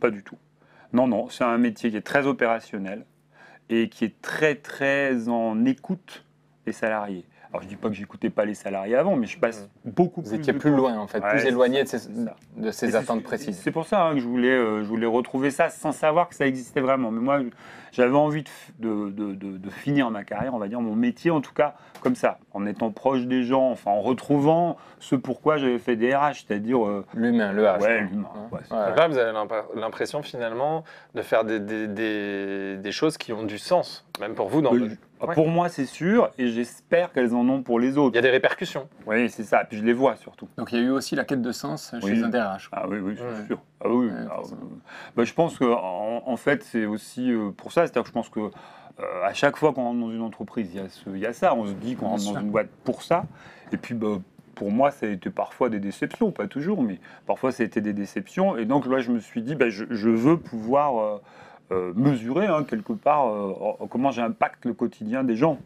Pas 0.01 0.11
du 0.11 0.23
tout. 0.23 0.37
Non, 0.93 1.07
non, 1.07 1.29
c'est 1.29 1.45
un 1.45 1.59
métier 1.59 1.91
qui 1.91 1.97
est 1.97 2.01
très 2.01 2.27
opérationnel 2.27 3.05
et 3.69 3.89
qui 3.89 4.05
est 4.05 4.21
très, 4.23 4.57
très 4.57 5.29
en 5.29 5.65
écoute 5.65 6.25
des 6.67 6.73
salariés. 6.73 7.25
Alors, 7.52 7.62
je 7.62 7.67
dis 7.69 7.75
pas 7.75 7.88
que 7.88 7.95
j'écoutais 7.95 8.31
pas 8.31 8.45
les 8.45 8.55
salariés 8.55 8.95
avant, 8.95 9.17
mais 9.17 9.26
je 9.26 9.37
passe 9.37 9.69
beaucoup 9.85 10.21
Vous 10.23 10.29
plus 10.31 10.38
étiez 10.38 10.52
de 10.52 10.59
plus 10.59 10.71
temps. 10.71 10.76
loin, 10.76 10.99
en 10.99 11.09
fait, 11.09 11.19
Ouais, 11.21 11.31
plus 11.31 11.47
éloigné 11.47 11.83
de 11.83 11.88
ces, 11.88 12.09
de 12.88 12.97
attentes 12.97 13.25
précises. 13.25 13.59
C'est 13.59 13.73
pour 13.73 13.87
ça 13.87 14.05
hein, 14.07 14.14
que 14.14 14.21
je 14.21 14.29
voulais, 14.29 14.50
euh, 14.52 14.85
je 14.85 14.88
voulais 14.88 15.07
retrouver 15.07 15.50
ça 15.50 15.69
sans 15.69 15.90
savoir 15.90 16.29
que 16.29 16.37
ça 16.37 16.47
existait 16.47 16.81
vraiment. 16.81 17.11
Mais 17.11 17.19
moi, 17.21 17.40
j'avais 17.90 18.14
envie 18.14 18.45
de, 18.45 18.49
f- 18.49 18.71
de, 18.79 19.11
de- 19.11 19.35
de- 19.35 19.57
de 19.59 19.71
finir 19.71 20.12
ma 20.12 20.23
carrière, 20.23 20.55
on 20.55 20.59
va 20.59 20.69
dire, 20.69 20.81
mon 20.81 20.95
métier 20.95 21.33
en 21.33 21.40
tout 21.40 21.52
cas, 21.52 21.75
comme 22.02 22.14
ça, 22.14 22.38
en 22.55 22.64
étant 22.67 22.93
proche 22.93 23.23
des 23.23 23.43
gens, 23.43 23.69
enfin 23.73 23.90
en 23.90 24.00
retrouvant 24.00 24.76
ce 25.00 25.17
pourquoi 25.17 25.57
j'avais 25.57 25.81
fait 25.81 25.97
des 25.97 26.14
RH, 26.14 26.45
c'est-à-dire 26.47 26.87
euh, 26.87 27.05
L'humain, 27.14 27.50
le 27.50 27.64
H. 27.64 27.81
ouais, 27.83 28.00
l'humain. 28.02 28.29
Hein 28.37 28.49
ouais, 28.52 28.97
là, 28.97 29.09
vous 29.09 29.19
avez 29.19 29.33
l'imp- 29.33 29.52
l'impression 29.75 30.23
finalement 30.23 30.85
de 31.17 31.23
faire 31.23 31.45
des, 31.45 31.59
des- 31.59 31.88
des- 31.88 32.76
des 32.76 32.93
choses 32.93 33.19
qui 33.19 33.33
ont 33.33 33.43
du 33.43 33.59
sens, 33.59 34.07
même 34.21 34.35
pour 34.35 34.49
vous. 34.49 34.61
Dans 34.62 34.75
Euh, 34.75 34.89
Ouais. 35.27 35.35
Pour 35.35 35.49
moi, 35.49 35.69
c'est 35.69 35.85
sûr, 35.85 36.31
et 36.39 36.47
j'espère 36.49 37.12
qu'elles 37.12 37.35
en 37.35 37.47
ont 37.49 37.62
pour 37.62 37.79
les 37.79 37.93
Il 37.95 37.99
autres. 37.99 38.15
y 38.15 38.19
a 38.19 38.23
des 38.23 38.31
répercussions. 38.31 38.89
Oui, 39.07 39.29
c'est 39.29 39.43
ça. 39.43 39.65
Puis 39.69 39.77
je 39.79 39.85
les 39.85 39.93
vois 39.93 40.17
surtout. 40.17 40.49
Donc 40.57 40.73
il 40.73 40.79
y 40.79 40.83
a 40.83 40.87
eu 40.87 40.91
aussi 40.91 41.15
la 41.15 41.25
quête 41.25 41.43
de 41.43 41.53
sens 41.53 41.95
chez 42.00 42.07
Oui. 42.12 42.23
un 42.25 42.29
DRH. 42.31 42.71
Ah 42.73 42.87
oui, 42.89 42.99
oui, 43.00 43.15
c'est 43.19 43.25
Ouais. 43.25 43.47
sûr. 43.47 43.61
Ah 43.85 43.89
oui, 43.91 44.07
Ouais, 44.07 44.12
ah, 44.31 44.39
euh, 44.41 44.55
bah, 45.17 45.25
je 45.25 45.35
pense 45.35 45.59
que 45.59 45.65
en, 45.65 46.23
en 46.27 46.37
fait, 46.39 46.62
c'est 46.62 46.87
aussi 46.87 47.31
euh, 47.33 47.50
pour 47.50 47.71
ça. 47.73 47.83
C'est-à-dire 47.83 48.03
que 48.05 48.09
je 48.09 48.12
pense 48.15 48.31
que 48.31 48.41
euh, 48.41 49.03
à 49.25 49.35
chaque 49.35 49.57
fois 49.59 49.75
qu'on 49.75 49.83
rentre 49.85 50.00
dans 50.00 50.11
une 50.11 50.23
entreprise, 50.23 50.71
il 50.73 50.81
y 50.81 50.83
a, 50.83 50.89
ce- 50.89 51.11
il 51.11 51.19
y 51.19 51.27
a 51.27 51.35
ça. 51.35 51.55
On 51.55 51.67
se 51.67 51.73
dit 51.73 51.97
qu'on 51.97 52.09
rentre 52.09 52.25
dans 52.33 52.41
une 52.41 52.50
boîte 52.50 52.69
pour 52.85 53.03
ça. 53.03 53.25
Et 53.73 53.77
puis, 53.77 53.95
bah, 53.95 54.19
pour 54.55 54.71
moi, 54.71 54.91
ça 54.91 55.05
a 55.05 55.11
été 55.11 55.29
parfois 55.29 55.69
des 55.69 55.81
déceptions, 55.81 56.31
pas 56.33 56.47
toujours, 56.47 56.83
mais 56.83 56.99
parfois 57.27 57.53
ça 57.53 57.62
a 57.62 57.67
été 57.67 57.83
des 57.83 57.93
déceptions. 57.93 58.57
Et 58.57 58.65
donc 58.65 58.87
là, 58.87 59.00
je 59.00 59.11
me 59.12 59.19
suis 59.21 59.43
dit, 59.43 59.55
bah, 59.55 59.69
je, 59.69 59.85
je 59.91 60.09
veux 60.09 60.39
pouvoir 60.39 60.99
euh, 60.99 61.19
euh, 61.73 61.93
mesurer 61.95 62.47
hein, 62.47 62.65
quelque 62.65 62.93
part 62.93 63.29
euh, 63.29 63.53
en- 63.81 63.87
comment 63.87 64.11
j'impacte 64.11 64.65
le 64.65 64.75
quotidien 64.75 65.25
des 65.25 65.37
gens. 65.37 65.59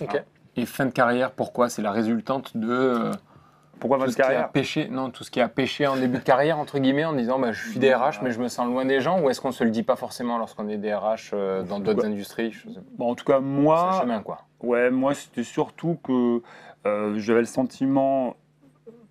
Ok. 0.00 0.22
Et 0.56 0.66
fin 0.66 0.86
de 0.86 0.90
carrière, 0.92 1.30
pourquoi 1.32 1.68
C'est 1.68 1.82
la 1.82 1.90
résultante 1.92 2.56
de 2.56 2.68
euh, 2.70 3.10
Pourquoi 3.80 3.98
qui 4.06 4.12
a 4.12 4.14
carrière? 4.14 4.48
pêché, 4.50 4.88
non, 4.88 5.10
tout 5.10 5.24
ce 5.24 5.30
qui 5.30 5.40
a 5.40 5.48
pêché 5.48 5.86
en 5.86 5.96
début 5.96 6.18
de 6.18 6.22
carrière 6.22 6.58
entre 6.58 6.78
guillemets, 6.78 7.04
en 7.04 7.12
disant 7.12 7.38
bah, 7.38 7.52
je 7.52 7.70
suis 7.70 7.80
DRH 7.80 8.20
mais 8.22 8.30
je 8.30 8.40
me 8.40 8.48
sens 8.48 8.66
loin 8.68 8.84
des 8.84 9.00
gens. 9.00 9.20
Ou 9.20 9.30
est-ce 9.30 9.40
qu'on 9.40 9.52
se 9.52 9.64
le 9.64 9.70
dit 9.70 9.82
pas 9.82 9.96
forcément 9.96 10.38
lorsqu'on 10.38 10.68
est 10.68 10.76
DRH 10.78 11.32
euh, 11.34 11.62
dans 11.64 11.80
d'autres 11.80 12.04
industries 12.06 12.52
Je 12.52 12.68
sais 12.68 12.74
pas. 12.76 12.80
Bon, 12.96 13.10
En 13.10 13.14
tout 13.14 13.24
cas, 13.24 13.38
C'est 13.38 13.38
un 13.38 13.40
moi, 13.40 13.98
chemin 14.00 14.20
quoi. 14.22 14.42
Ouais, 14.62 14.90
moi 14.90 15.12
c'était 15.14 15.42
surtout 15.44 15.98
que 16.04 16.40
euh, 16.86 17.14
j'avais 17.18 17.40
le 17.40 17.46
sentiment 17.46 18.36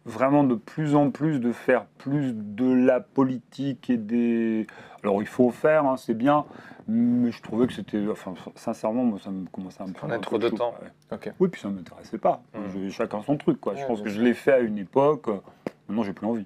vraiment 0.06 0.44
de 0.44 0.56
plus 0.56 0.96
en 0.96 1.12
plus 1.12 1.40
de 1.40 1.52
faire 1.52 1.86
plus 1.98 2.34
de 2.34 2.72
la 2.74 3.00
politique 3.00 3.90
et 3.90 3.98
des... 3.98 4.68
Alors 5.04 5.22
il 5.22 5.28
faut 5.28 5.50
faire, 5.52 5.86
hein, 5.86 5.96
c'est 5.98 6.14
bien, 6.14 6.46
mais 6.88 7.32
je 7.32 7.42
trouvais 7.42 7.68
que 7.68 7.74
c'était... 7.74 8.06
Enfin, 8.10 8.34
sincèrement, 8.56 9.04
moi 9.06 9.20
ça 9.20 9.32
me 9.32 9.46
commençait 9.48 9.82
à 9.82 9.86
me 9.88 9.94
prendre 9.94 10.14
a 10.14 10.18
un 10.18 10.20
trop 10.20 10.38
de 10.38 10.50
chaud, 10.50 10.58
temps. 10.58 10.76
ouais. 10.82 10.90
Ok. 11.16 11.32
Oui, 11.40 11.48
puis 11.50 11.62
ça 11.62 11.70
ne 11.70 11.76
m'intéressait 11.76 12.18
pas. 12.18 12.42
Mm. 12.54 12.60
Je- 12.86 12.90
chacun 12.90 13.22
son 13.22 13.38
truc, 13.38 13.60
quoi. 13.62 13.76
je 13.76 13.86
pense 13.86 14.02
que 14.02 14.10
je 14.10 14.22
l'ai 14.22 14.34
fait 14.34 14.54
à 14.54 14.60
une 14.60 14.78
époque, 14.78 15.28
euh, 15.30 15.40
maintenant 15.88 16.04
j'ai 16.04 16.14
plus 16.14 16.28
envie. 16.28 16.46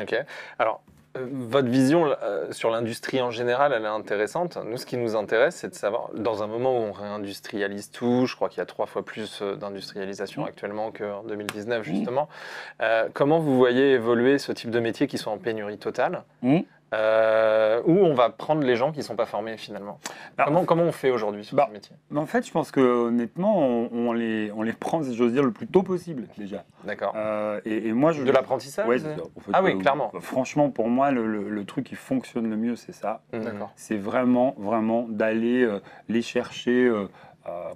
Ok. 0.00 0.14
Alors, 0.58 0.82
votre 1.18 1.68
vision 1.68 2.14
euh, 2.22 2.52
sur 2.52 2.70
l'industrie 2.70 3.20
en 3.20 3.30
général, 3.30 3.72
elle 3.72 3.82
est 3.84 3.88
intéressante. 3.88 4.56
Nous, 4.64 4.76
ce 4.76 4.86
qui 4.86 4.96
nous 4.96 5.16
intéresse, 5.16 5.56
c'est 5.56 5.68
de 5.68 5.74
savoir, 5.74 6.10
dans 6.14 6.42
un 6.42 6.46
moment 6.46 6.72
où 6.72 6.82
on 6.82 6.92
réindustrialise 6.92 7.90
tout, 7.90 8.26
je 8.26 8.36
crois 8.36 8.48
qu'il 8.48 8.58
y 8.58 8.60
a 8.60 8.66
trois 8.66 8.86
fois 8.86 9.04
plus 9.04 9.40
euh, 9.42 9.56
d'industrialisation 9.56 10.42
Mm. 10.42 10.46
actuellement 10.46 10.92
qu'en 10.92 11.24
2019, 11.24 11.82
justement, 11.82 12.28
euh, 12.80 13.08
comment 13.12 13.40
vous 13.40 13.56
voyez 13.56 13.92
évoluer 13.92 14.38
ce 14.38 14.52
type 14.52 14.70
de 14.70 14.78
métier 14.80 15.08
qui 15.08 15.18
sont 15.18 15.30
en 15.32 15.38
pénurie 15.38 15.78
totale 15.78 16.22
Mm. 16.42 16.60
Euh, 16.92 17.80
où 17.86 17.92
on 17.92 18.14
va 18.14 18.30
prendre 18.30 18.62
les 18.62 18.76
gens 18.76 18.90
qui 18.92 18.98
ne 18.98 19.04
sont 19.04 19.16
pas 19.16 19.26
formés 19.26 19.56
finalement 19.56 20.00
Bah, 20.36 20.44
comment, 20.46 20.64
comment 20.64 20.82
on 20.82 20.92
fait 20.92 21.10
aujourd'hui 21.10 21.44
sur 21.44 21.56
bah, 21.56 21.66
ce 21.68 21.72
métier 21.72 21.96
en 22.14 22.26
fait, 22.26 22.46
je 22.46 22.50
pense 22.52 22.70
que 22.70 22.80
honnêtement, 22.80 23.58
on, 23.58 23.88
on 23.92 24.12
les, 24.12 24.50
on 24.56 24.62
les 24.62 24.72
prend, 24.72 25.02
si 25.02 25.14
j'ose 25.14 25.32
dire, 25.32 25.42
le 25.44 25.52
plus 25.52 25.66
tôt 25.66 25.82
possible, 25.82 26.26
déjà. 26.36 26.64
D'accord. 26.84 27.12
Euh, 27.16 27.60
et, 27.64 27.88
et 27.88 27.92
moi, 27.92 28.12
je... 28.12 28.22
De 28.24 28.32
l'apprentissage 28.32 28.86
Ouais. 28.88 28.98
En 29.36 29.40
fait, 29.40 29.50
Ah 29.52 29.62
oui, 29.62 29.72
euh, 29.74 29.78
clairement. 29.78 30.12
Franchement, 30.20 30.70
pour 30.70 30.88
moi, 30.88 31.10
le, 31.12 31.26
le- 31.26 31.48
le 31.48 31.64
truc 31.64 31.86
qui 31.86 31.94
fonctionne 31.94 32.48
le 32.50 32.56
mieux, 32.56 32.76
c'est 32.76 32.92
ça. 32.92 33.22
D'accord. 33.32 33.70
C'est 33.76 33.96
vraiment, 33.96 34.54
vraiment 34.58 35.06
d'aller 35.08 35.68
les 36.08 36.22
chercher 36.22 36.90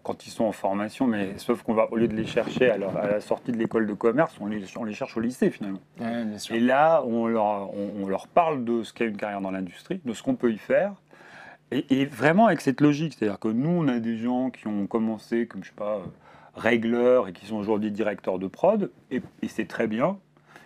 quand 0.03 0.27
ils 0.27 0.31
sont 0.31 0.45
en 0.45 0.53
formation, 0.53 1.07
mais 1.07 1.39
sauf 1.39 1.63
qu'on 1.63 1.75
va, 1.75 1.89
au 1.91 1.97
lieu 1.97 2.07
de 2.07 2.15
les 2.15 2.27
chercher 2.27 2.71
à, 2.71 2.77
leur- 2.79 2.97
à 2.97 3.07
la 3.09 3.21
sortie 3.21 3.51
de 3.51 3.57
l'école 3.57 3.87
de 3.87 3.95
commerce, 3.95 4.37
on 4.41 4.47
les, 4.47 4.63
on 4.77 4.85
les 4.85 4.95
cherche 4.95 5.17
au 5.17 5.21
lycée 5.21 5.51
finalement. 5.51 5.81
Ouais, 5.99 6.25
bien 6.25 6.39
sûr. 6.39 6.55
Et 6.55 6.61
là, 6.61 7.03
on 7.07 7.27
leur, 7.27 7.75
on, 7.75 7.91
on 8.03 8.07
leur 8.07 8.29
parle 8.29 8.65
de 8.65 8.83
ce 8.83 8.93
qu'est 8.93 9.07
une 9.07 9.17
carrière 9.17 9.41
dans 9.41 9.51
l'industrie, 9.51 10.01
de 10.05 10.13
ce 10.13 10.23
qu'on 10.23 10.37
peut 10.37 10.53
y 10.53 10.59
faire. 10.59 10.93
Et, 11.71 11.87
et 12.01 12.05
vraiment 12.05 12.47
avec 12.47 12.61
cette 12.61 12.81
logique, 12.81 13.15
c'est-à-dire 13.19 13.39
que 13.41 13.49
nous, 13.49 13.71
on 13.71 13.89
a 13.89 13.99
des 13.99 14.17
gens 14.19 14.51
qui 14.51 14.67
ont 14.69 14.87
commencé 14.87 15.47
comme, 15.47 15.65
je 15.65 15.71
sais 15.71 15.75
pas, 15.75 15.95
euh, 15.97 16.05
règleurs 16.55 17.27
et 17.27 17.33
qui 17.33 17.47
sont 17.47 17.57
aujourd'hui 17.57 17.91
directeurs 17.91 18.39
de 18.39 18.47
prod, 18.47 18.91
et, 19.11 19.23
et 19.43 19.49
c'est 19.49 19.67
très 19.67 19.87
bien. 19.89 20.19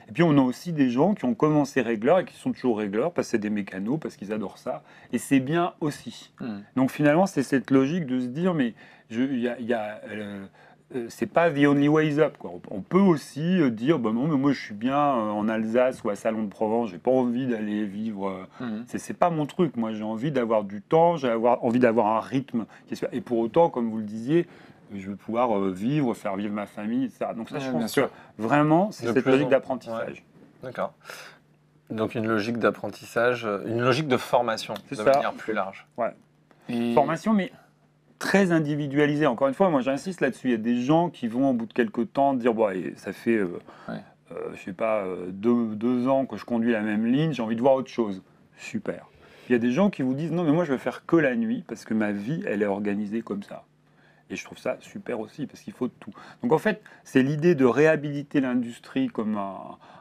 Et 0.09 0.13
puis 0.13 0.23
on 0.23 0.37
a 0.39 0.41
aussi 0.41 0.73
des 0.73 0.91
gens 0.91 1.15
qui 1.15 1.25
ont 1.25 1.35
commencé 1.35 1.83
règleurs 1.83 2.21
et 2.21 2.25
qui 2.25 2.37
sont 2.37 2.53
toujours 2.53 2.79
règleurs 2.79 3.13
parce 3.13 3.29
que 3.29 3.33
c'est 3.33 3.39
des 3.39 3.51
mécanos, 3.51 3.99
parce 4.01 4.17
qu'ils 4.17 4.33
adorent 4.33 4.59
ça. 4.59 4.83
Et 5.13 5.19
c'est 5.19 5.41
bien 5.41 5.75
aussi. 5.81 6.33
Hmm. 6.41 6.61
Donc 6.77 6.91
finalement, 6.91 7.27
c'est 7.27 7.43
cette 7.43 7.71
logique 7.71 8.07
de 8.07 8.21
se 8.21 8.27
dire, 8.27 8.55
mais 8.55 8.75
il 9.11 9.39
y 9.39 9.49
a, 9.49 9.59
il 9.59 9.67
y 9.67 9.75
a, 9.75 10.01
euh, 10.11 10.47
euh, 10.97 11.07
c'est 11.11 11.27
pas 11.27 11.51
the 11.51 11.67
only 11.67 11.89
ways 11.89 12.19
up. 12.19 12.39
Quoi. 12.39 12.53
On 12.71 12.81
peut 12.81 12.99
aussi 12.99 13.61
euh, 13.61 13.71
dire, 13.71 13.99
bah 13.99 14.13
non, 14.13 14.27
mais 14.27 14.37
moi 14.37 14.53
je 14.53 14.61
suis 14.61 14.75
bien 14.75 14.99
en 14.99 15.47
Alsace 15.49 16.03
ou 16.03 16.11
à 16.11 16.17
Salon 16.17 16.45
de 16.45 16.49
Provence, 16.49 16.91
j'ai 16.91 16.99
pas 16.99 17.11
envie 17.11 17.47
d'aller 17.47 17.85
vivre. 17.85 18.47
Mhm. 18.61 18.85
c'est, 18.87 19.17
pas 19.17 19.29
mon 19.29 19.45
truc. 19.45 19.77
Moi 19.77 19.93
j'ai 19.93 20.05
envie 20.05 20.33
d'avoir 20.33 20.65
du 20.65 20.81
temps, 20.81 21.17
j'ai 21.17 21.33
envie 21.33 21.81
d'avoir 21.81 22.07
un 22.17 22.21
rythme. 22.21 22.65
qui 22.87 22.99
Et 23.13 23.21
pour 23.21 23.39
autant, 23.39 23.69
comme 23.69 23.91
vous 23.91 23.99
le 23.99 24.05
disiez, 24.05 24.47
je 24.95 25.11
veux 25.11 25.17
pouvoir 25.17 25.57
euh, 25.59 25.71
vivre, 25.71 26.15
faire 26.15 26.37
vivre 26.37 26.53
ma 26.55 26.67
famille, 26.67 27.05
etc. 27.05 27.27
Donc 27.37 27.49
ça, 27.51 27.57
Ouais, 27.57 27.61
je 27.63 27.71
pense 27.71 27.95
que 27.95 28.09
vraiment, 28.39 28.91
c'est 28.91 29.13
cette 29.13 29.25
logique 29.27 29.47
en- 29.47 29.51
d'apprentissage. 29.51 30.25
D'accord. 30.63 30.95
Donc 31.91 32.15
une 32.15 32.27
logique 32.27 32.59
d'apprentissage, 32.59 33.45
euh, 33.47 33.63
une 33.67 33.81
logique 33.81 34.09
de 34.09 34.17
formation 34.17 34.75
de 34.91 34.95
ça. 34.95 35.05
manière 35.05 35.33
plus 35.33 35.55
large. 35.55 35.87
Et- 36.69 36.93
Formation, 36.95 37.33
mais 37.33 37.51
très 38.19 38.53
individualisée. 38.53 39.27
Encore 39.27 39.49
une 39.49 39.55
fois, 39.55 39.71
moi 39.71 39.81
j'insiste 39.81 40.21
là-dessus. 40.21 40.49
Il 40.49 40.51
y 40.51 40.55
a 40.55 40.59
des 40.59 40.83
gens 40.83 41.09
qui 41.09 41.29
vont 41.29 41.51
au 41.51 41.53
bout 41.55 41.67
de 41.67 41.73
quelques 41.73 42.13
temps 42.13 42.35
dire 42.35 42.53
bon, 42.53 42.69
ça 42.97 43.13
fait, 43.13 43.37
euh, 43.37 43.59
Ouais. 43.89 43.95
euh, 44.33 44.35
je 44.55 44.61
sais 44.63 44.73
pas, 44.73 45.05
deux, 45.29 45.75
deux 45.75 46.09
ans 46.09 46.27
que 46.27 46.37
je 46.37 46.45
conduis 46.45 46.73
la 46.73 46.83
même 46.83 47.07
ligne, 47.07 47.33
j'ai 47.33 47.43
envie 47.43 47.57
de 47.57 47.61
voir 47.63 47.75
autre 47.75 47.91
chose. 47.91 48.23
Super. 48.59 49.07
Il 49.49 49.53
y 49.53 49.55
a 49.55 49.59
des 49.59 49.71
gens 49.73 49.89
qui 49.89 50.03
vous 50.03 50.13
disent 50.13 50.33
non, 50.33 50.45
mais 50.45 50.53
moi 50.53 50.65
je 50.65 50.73
vais 50.73 50.79
faire 50.79 51.07
que 51.07 51.17
la 51.17 51.35
nuit 51.37 51.65
parce 51.67 51.87
que 51.87 51.95
ma 51.95 52.13
vie 52.13 52.43
elle 52.47 52.61
est 52.63 52.67
organisée 52.67 53.23
comme 53.23 53.43
ça. 53.43 53.65
Et 54.31 54.37
je 54.37 54.45
trouve 54.45 54.59
ça 54.59 54.77
super 54.81 55.21
aussi 55.21 55.47
parce 55.47 55.61
qu'il 55.61 55.73
faut 55.73 55.87
de 55.89 55.93
tout. 56.01 56.13
Donc 56.43 56.53
en 56.53 56.59
fait, 56.59 56.83
c'est 57.05 57.23
l'idée 57.23 57.55
de 57.55 57.65
réhabiliter 57.65 58.41
l'industrie 58.41 59.09
comme 59.09 59.37
un, 59.39 59.57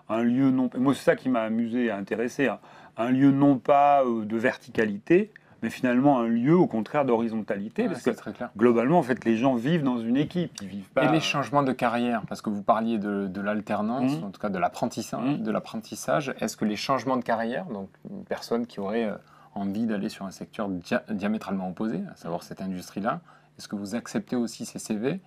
un 0.09 0.21
lieu 0.23 0.51
non. 0.51 0.69
Moi, 0.77 0.93
c'est 0.93 1.03
ça 1.03 1.15
qui 1.15 1.29
m'a 1.29 1.41
amusé 1.41 1.85
et 1.85 1.91
intéressé. 1.91 2.47
hein. 2.47 2.59
Un 2.97 3.11
lieu 3.11 3.31
non 3.31 3.57
pas 3.57 4.03
euh, 4.03 4.25
de 4.25 4.37
verticalité, 4.37 5.31
mais 5.63 5.69
finalement 5.69 6.19
un 6.19 6.27
lieu 6.27 6.55
au 6.55 6.67
contraire 6.67 7.05
d'horizontalité. 7.05 7.83
Ouais, 7.83 7.89
parce 7.89 8.01
que 8.03 8.09
très 8.11 8.33
clair. 8.33 8.49
globalement, 8.57 8.99
en 8.99 9.03
fait, 9.03 9.23
les 9.23 9.37
gens 9.37 9.55
vivent 9.55 9.83
dans 9.83 9.99
une 9.99 10.17
équipe. 10.17 10.51
Ils 10.61 10.67
vivent 10.67 10.89
pas. 10.89 11.05
Et 11.05 11.11
les 11.11 11.19
changements 11.21 11.63
de 11.63 11.71
carrière, 11.71 12.23
parce 12.27 12.41
que 12.41 12.49
vous 12.49 12.63
parliez 12.63 12.97
de, 12.97 13.27
de 13.27 13.41
l'alternance, 13.41 14.17
Mhm. 14.17 14.23
en 14.25 14.29
tout 14.31 14.41
cas 14.41 14.49
de 14.49 14.57
l'apprentissage, 14.59 15.37
Mhm. 15.37 15.43
de 15.43 15.51
l'apprentissage. 15.51 16.33
Est-ce 16.39 16.57
que 16.57 16.65
les 16.65 16.75
changements 16.75 17.17
de 17.17 17.23
carrière, 17.23 17.65
donc 17.65 17.89
une 18.09 18.23
personne 18.25 18.65
qui 18.67 18.79
aurait 18.79 19.05
euh, 19.05 19.15
envie 19.55 19.85
d'aller 19.85 20.09
sur 20.09 20.25
un 20.25 20.31
secteur 20.31 20.67
dia- 20.69 21.03
diamétralement 21.09 21.69
opposé, 21.69 22.01
à 22.11 22.15
savoir 22.15 22.43
cette 22.43 22.61
industrie-là, 22.61 23.21
est-ce 23.57 23.67
que 23.67 23.75
vous 23.75 23.95
acceptez 23.95 24.35
aussi 24.35 24.65
ces 24.65 24.79
CV 24.79 25.19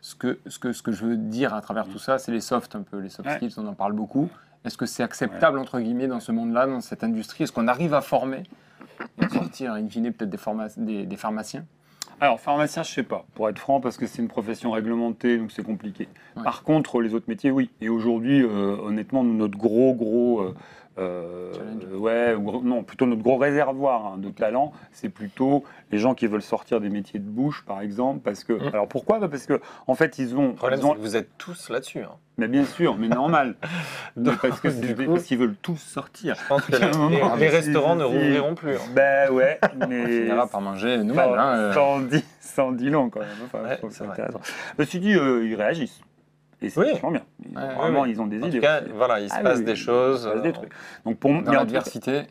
ce 0.00 0.14
que, 0.14 0.38
ce, 0.46 0.58
que, 0.60 0.72
ce 0.72 0.82
que 0.82 0.92
je 0.92 1.04
veux 1.04 1.16
dire 1.16 1.54
à 1.54 1.60
travers 1.60 1.88
tout 1.88 1.98
ça, 1.98 2.18
c'est 2.18 2.30
les 2.30 2.40
soft 2.40 2.76
un 2.76 2.82
peu, 2.82 2.98
les 2.98 3.08
soft 3.08 3.28
skills, 3.30 3.54
on 3.56 3.66
en 3.66 3.74
parle 3.74 3.94
beaucoup. 3.94 4.28
Est-ce 4.64 4.76
que 4.76 4.86
c'est 4.86 5.02
acceptable, 5.02 5.58
entre 5.58 5.80
guillemets, 5.80 6.06
dans 6.06 6.20
ce 6.20 6.30
monde-là, 6.30 6.66
dans 6.66 6.80
cette 6.80 7.02
industrie? 7.02 7.44
Est-ce 7.44 7.52
qu'on 7.52 7.66
arrive 7.68 7.94
à 7.94 8.00
former 8.00 8.44
et 9.20 9.28
sortir, 9.28 9.72
in 9.72 9.88
fine, 9.88 10.12
peut-être 10.12 10.30
des, 10.76 10.84
des, 10.84 11.06
des 11.06 11.16
pharmaciens? 11.16 11.64
Alors, 12.20 12.40
pharmacien, 12.40 12.82
je 12.82 12.92
sais 12.92 13.02
pas, 13.04 13.24
pour 13.34 13.48
être 13.48 13.58
franc, 13.58 13.80
parce 13.80 13.96
que 13.96 14.06
c'est 14.06 14.20
une 14.22 14.28
profession 14.28 14.72
réglementée, 14.72 15.38
donc 15.38 15.52
c'est 15.52 15.62
compliqué. 15.62 16.08
Ouais. 16.36 16.42
Par 16.42 16.62
contre, 16.64 17.00
les 17.00 17.14
autres 17.14 17.28
métiers, 17.28 17.50
oui. 17.52 17.70
Et 17.80 17.88
aujourd'hui, 17.88 18.42
euh, 18.42 18.76
honnêtement, 18.82 19.22
notre 19.24 19.56
gros, 19.56 19.94
gros. 19.94 20.40
euh, 20.40 20.54
euh, 20.98 21.52
Challenge. 21.54 21.84
ouais, 21.94 22.34
gros- 22.38 22.62
non, 22.62 22.82
plutôt 22.82 23.06
notre 23.06 23.22
gros 23.22 23.36
réservoir 23.36 24.06
hein, 24.06 24.18
de 24.18 24.30
talent, 24.30 24.72
c'est 24.92 25.08
plutôt 25.08 25.64
les 25.90 25.98
gens 25.98 26.14
qui 26.14 26.26
veulent 26.26 26.42
sortir 26.42 26.80
des 26.80 26.88
métiers 26.90 27.20
de 27.20 27.28
bouche, 27.28 27.64
par 27.66 27.80
exemple, 27.80 28.20
parce 28.24 28.44
que. 28.44 28.52
Mm. 28.52 28.70
Alors 28.72 28.88
pourquoi? 28.88 29.18
Bah, 29.18 29.28
Parce 29.28 29.46
que 29.46 29.60
en 29.86 29.94
fait, 29.94 30.18
ils 30.18 30.36
ont. 30.36 30.48
Le 30.48 30.54
problème, 30.54 30.80
ils 30.80 30.86
ont- 30.86 30.94
que 30.94 30.98
vous 31.00 31.16
êtes 31.16 31.30
tous 31.38 31.70
là-dessus. 31.70 32.00
hein. 32.02 32.12
mais 32.36 32.46
bien 32.48 32.64
sûr, 32.64 32.96
mais 32.96 33.08
normal. 33.08 33.56
Mais 34.16 34.30
parce 34.40 34.60
que 34.60 34.68
qu'ils 35.26 35.38
veulent 35.38 35.56
tous 35.60 35.76
sortir. 35.76 36.34
Je 36.40 36.46
pense 36.48 36.62
que 36.62 36.76
les, 36.76 36.98
moment, 36.98 37.34
les 37.36 37.48
si- 37.48 37.56
restaurants 37.56 37.96
ne 37.96 38.04
rouvriront 38.04 38.54
plus. 38.54 38.74
hein. 38.76 38.80
Ben 38.94 39.30
ouais, 39.32 39.58
On 39.80 39.86
mais. 39.88 40.06
finira 40.06 40.46
par 40.46 40.60
manger 40.60 40.98
nous-mêmes. 40.98 41.16
Ça, 41.16 41.42
hein, 41.42 41.56
euh. 41.58 41.72
dit, 42.08 42.24
dit 42.72 42.90
long 42.90 43.10
quand 43.10 43.20
même. 43.20 43.28
Enfin, 43.46 43.62
Ouais, 43.64 43.78
je 43.80 43.86
me 43.86 44.84
suis 44.84 45.00
dit, 45.00 45.14
euh, 45.14 45.44
ils 45.46 45.54
réagissent. 45.54 46.00
Et 46.60 46.70
c'est 46.70 46.80
Oui. 46.80 46.90
vachement 46.92 47.10
bien. 47.12 47.22
Ils- 47.50 47.56
Ouais, 47.56 47.74
vraiment, 47.74 48.04
ils 48.04 48.20
ont 48.20 48.26
des 48.26 48.42
En 48.42 48.46
idées. 48.48 48.58
tout 48.58 48.62
cas, 48.62 48.82
aussi. 48.82 48.90
voilà, 48.94 49.20
il 49.20 49.28
se 49.28 49.34
Ah 49.36 49.40
passe 49.42 49.58
oui, 49.58 49.64
des 49.64 49.72
il 49.72 49.76
se 49.76 49.82
choses. 49.84 50.26
passe 50.26 50.42
des 50.42 50.48
euh, 50.48 50.52
trucs. 50.52 50.72
Donc 51.04 51.18
pour 51.18 51.30
Dans 51.42 51.50
en 51.50 51.54
l'adversité, 51.54 52.22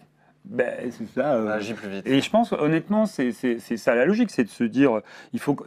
Ben, 0.50 0.90
c'est 0.92 1.08
ça. 1.14 1.34
euh, 1.34 1.50
Agis 1.50 1.74
plus 1.74 1.90
vite. 1.90 2.08
Et 2.08 2.22
je 2.22 2.30
pense, 2.30 2.54
honnêtement, 2.54 3.06
c'est 3.06 3.32
ça 3.34 3.96
la 3.96 4.06
logique, 4.06 4.30
c'est 4.32 4.46
de 4.46 4.50
se 4.50 4.64
dire, 4.64 5.02
il 5.34 5.40
faut 5.42 5.58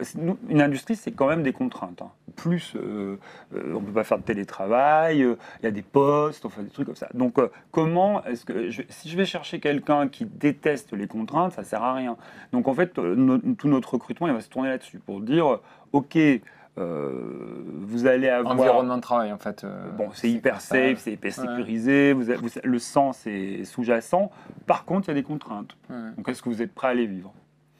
une 0.49 0.59
industrie, 0.61 0.95
c'est 0.95 1.11
quand 1.11 1.27
même 1.27 1.43
des 1.43 1.53
contraintes. 1.53 2.01
hein. 2.01 2.09
Plus, 2.35 2.73
euh, 2.75 3.17
euh, 3.55 3.73
on 3.75 3.81
peut 3.81 3.91
pas 3.91 4.03
faire 4.03 4.17
de 4.17 4.23
télétravail, 4.23 5.21
euh, 5.21 5.35
il 5.61 5.65
y 5.65 5.67
a 5.67 5.71
des 5.71 5.83
postes, 5.83 6.45
enfin 6.45 6.63
des 6.63 6.69
trucs 6.69 6.87
comme 6.87 6.95
ça. 6.95 7.09
Donc, 7.13 7.37
euh, 7.37 7.49
comment 7.71 8.23
est-ce 8.25 8.43
que, 8.45 8.71
je- 8.71 8.81
si 8.89 9.07
je 9.09 9.17
vais 9.17 9.25
chercher 9.25 9.59
quelqu'un 9.59 10.07
qui 10.07 10.25
déteste 10.25 10.93
les 10.93 11.05
contraintes, 11.07 11.51
ça 11.53 11.63
sert 11.63 11.83
à 11.83 11.93
rien. 11.93 12.17
Donc, 12.51 12.67
en 12.67 12.73
fait, 12.73 12.97
euh, 12.97 13.13
no- 13.15 13.37
tout 13.55 13.67
notre 13.67 13.93
recrutement, 13.93 14.27
il 14.27 14.33
va 14.33 14.41
se 14.41 14.49
tourner 14.49 14.69
là-dessus 14.69 14.97
pour 14.99 15.21
dire, 15.21 15.59
ok, 15.91 16.15
euh, 16.15 16.37
vous 16.77 18.05
allez 18.07 18.29
avoir 18.29 18.53
Environnement 18.53 18.97
de 18.97 19.01
travail, 19.01 19.31
en 19.33 19.37
fait. 19.37 19.63
euh, 19.63 19.89
Bon, 19.97 20.09
c'est 20.13 20.29
hyper 20.29 20.61
safe, 20.61 20.99
c'est 20.99 21.13
hyper 21.13 21.37
Ouais. 21.37 21.45
sécurisé, 21.47 22.13
vous 22.13 22.29
avez- 22.29 22.39
vous- 22.39 22.49
le 22.63 22.79
sang 22.79 23.13
c'est 23.13 23.63
sous-jacent. 23.65 24.31
Par 24.67 24.85
contre, 24.85 25.07
il 25.07 25.11
y 25.11 25.11
a 25.11 25.15
des 25.15 25.23
contraintes. 25.23 25.75
Ouais. 25.89 25.95
Donc, 26.17 26.29
est-ce 26.29 26.41
que 26.41 26.49
vous 26.49 26.61
êtes 26.61 26.73
prêt 26.73 26.89
à 26.89 26.93
les 26.93 27.05
vivre? 27.07 27.33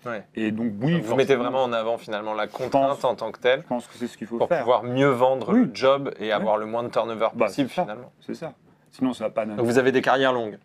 Ouais. 0.05 0.24
Et 0.36 0.51
donc, 0.51 0.74
oui, 0.81 1.00
vous 1.00 1.15
mettez 1.15 1.36
vraiment 1.36 1.63
en 1.63 1.74
avant 1.74 1.98
finalement 1.98 2.33
la 2.33 2.48
contrainte 2.48 3.00
pense- 3.00 3.03
en 3.03 3.15
tant 3.15 3.31
que 3.31 3.39
telle 3.39 3.62
Je 3.62 3.67
pense 3.67 3.86
que 3.88 3.93
c'est 3.95 4.07
ce 4.07 4.17
qu'il 4.17 4.25
faut 4.27 4.38
pour 4.39 4.48
faire. 4.48 4.60
pouvoir 4.62 4.83
mieux 4.83 5.10
vendre 5.10 5.53
Oui. 5.53 5.65
le 5.65 5.69
job 5.75 6.12
et 6.19 6.31
avoir 6.31 6.57
le 6.57 6.65
moins 6.65 6.81
de 6.83 6.89
turnover 6.89 7.27
Bah, 7.36 7.45
possible 7.45 7.69
finalement. 7.69 8.12
C'est 8.19 8.33
ça. 8.33 8.53
Sinon, 8.89 9.13
ça 9.13 9.25
va 9.25 9.29
pas. 9.29 9.45
Donc 9.45 9.60
vous 9.65 9.77
avez 9.77 9.91
des 9.93 10.01
carrières 10.01 10.33
longues. 10.33 10.57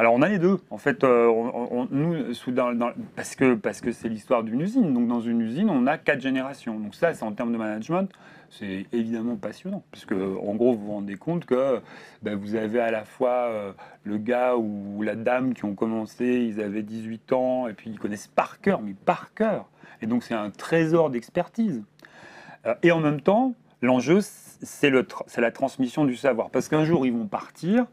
Alors, 0.00 0.14
on 0.14 0.22
a 0.22 0.30
les 0.30 0.38
deux. 0.38 0.56
En 0.70 0.78
fait, 0.78 1.04
euh, 1.04 1.26
on- 1.28 1.86
nous, 1.90 2.14
dans- 2.46 2.72
dans- 2.72 2.92
parce 3.16 3.34
que 3.34 3.52
parce 3.52 3.82
que 3.82 3.92
c'est 3.92 4.08
l'histoire 4.08 4.42
d'une 4.42 4.62
usine. 4.62 4.94
Donc, 4.94 5.06
dans 5.08 5.20
une 5.20 5.42
usine, 5.42 5.68
on 5.68 5.86
a 5.86 5.98
quatre 5.98 6.22
générations. 6.22 6.80
Donc, 6.80 6.94
ça, 6.94 7.12
c'est 7.12 7.22
en 7.22 7.32
termes 7.32 7.52
de 7.52 7.58
management, 7.58 8.10
c'est 8.48 8.86
évidemment 8.92 9.36
passionnant. 9.36 9.82
Puisque, 9.92 10.12
en 10.12 10.54
gros, 10.54 10.72
vous 10.72 10.86
vous 10.86 10.92
rendez 10.92 11.16
compte 11.16 11.44
que 11.44 11.82
ben, 12.22 12.34
vous 12.34 12.54
avez 12.54 12.80
à 12.80 12.90
la 12.90 13.04
fois 13.04 13.48
euh, 13.50 13.72
le 14.04 14.16
gars 14.16 14.56
ou 14.56 15.02
la 15.02 15.16
dame 15.16 15.52
qui 15.52 15.66
ont 15.66 15.74
commencé, 15.74 16.24
ils 16.50 16.62
avaient 16.62 16.82
18 16.82 17.30
ans, 17.34 17.68
et 17.68 17.74
puis 17.74 17.90
ils 17.90 17.98
connaissent 17.98 18.28
par 18.28 18.62
cœur, 18.62 18.80
mais 18.80 18.94
par 19.04 19.34
cœur. 19.34 19.68
Et 20.00 20.06
donc, 20.06 20.22
c'est 20.22 20.32
un 20.32 20.48
trésor 20.48 21.10
d'expertise. 21.10 21.82
Euh, 22.64 22.74
et 22.82 22.90
en 22.90 23.00
même 23.00 23.20
temps, 23.20 23.52
l'enjeu, 23.82 24.20
c'est 24.22 24.88
le 24.88 25.06
la 25.36 25.50
transmission 25.50 26.06
du 26.06 26.16
savoir. 26.16 26.48
Parce 26.48 26.70
qu'un 26.70 26.86
jour, 26.86 27.04
ils 27.04 27.12
vont 27.12 27.26
partir, 27.26 27.84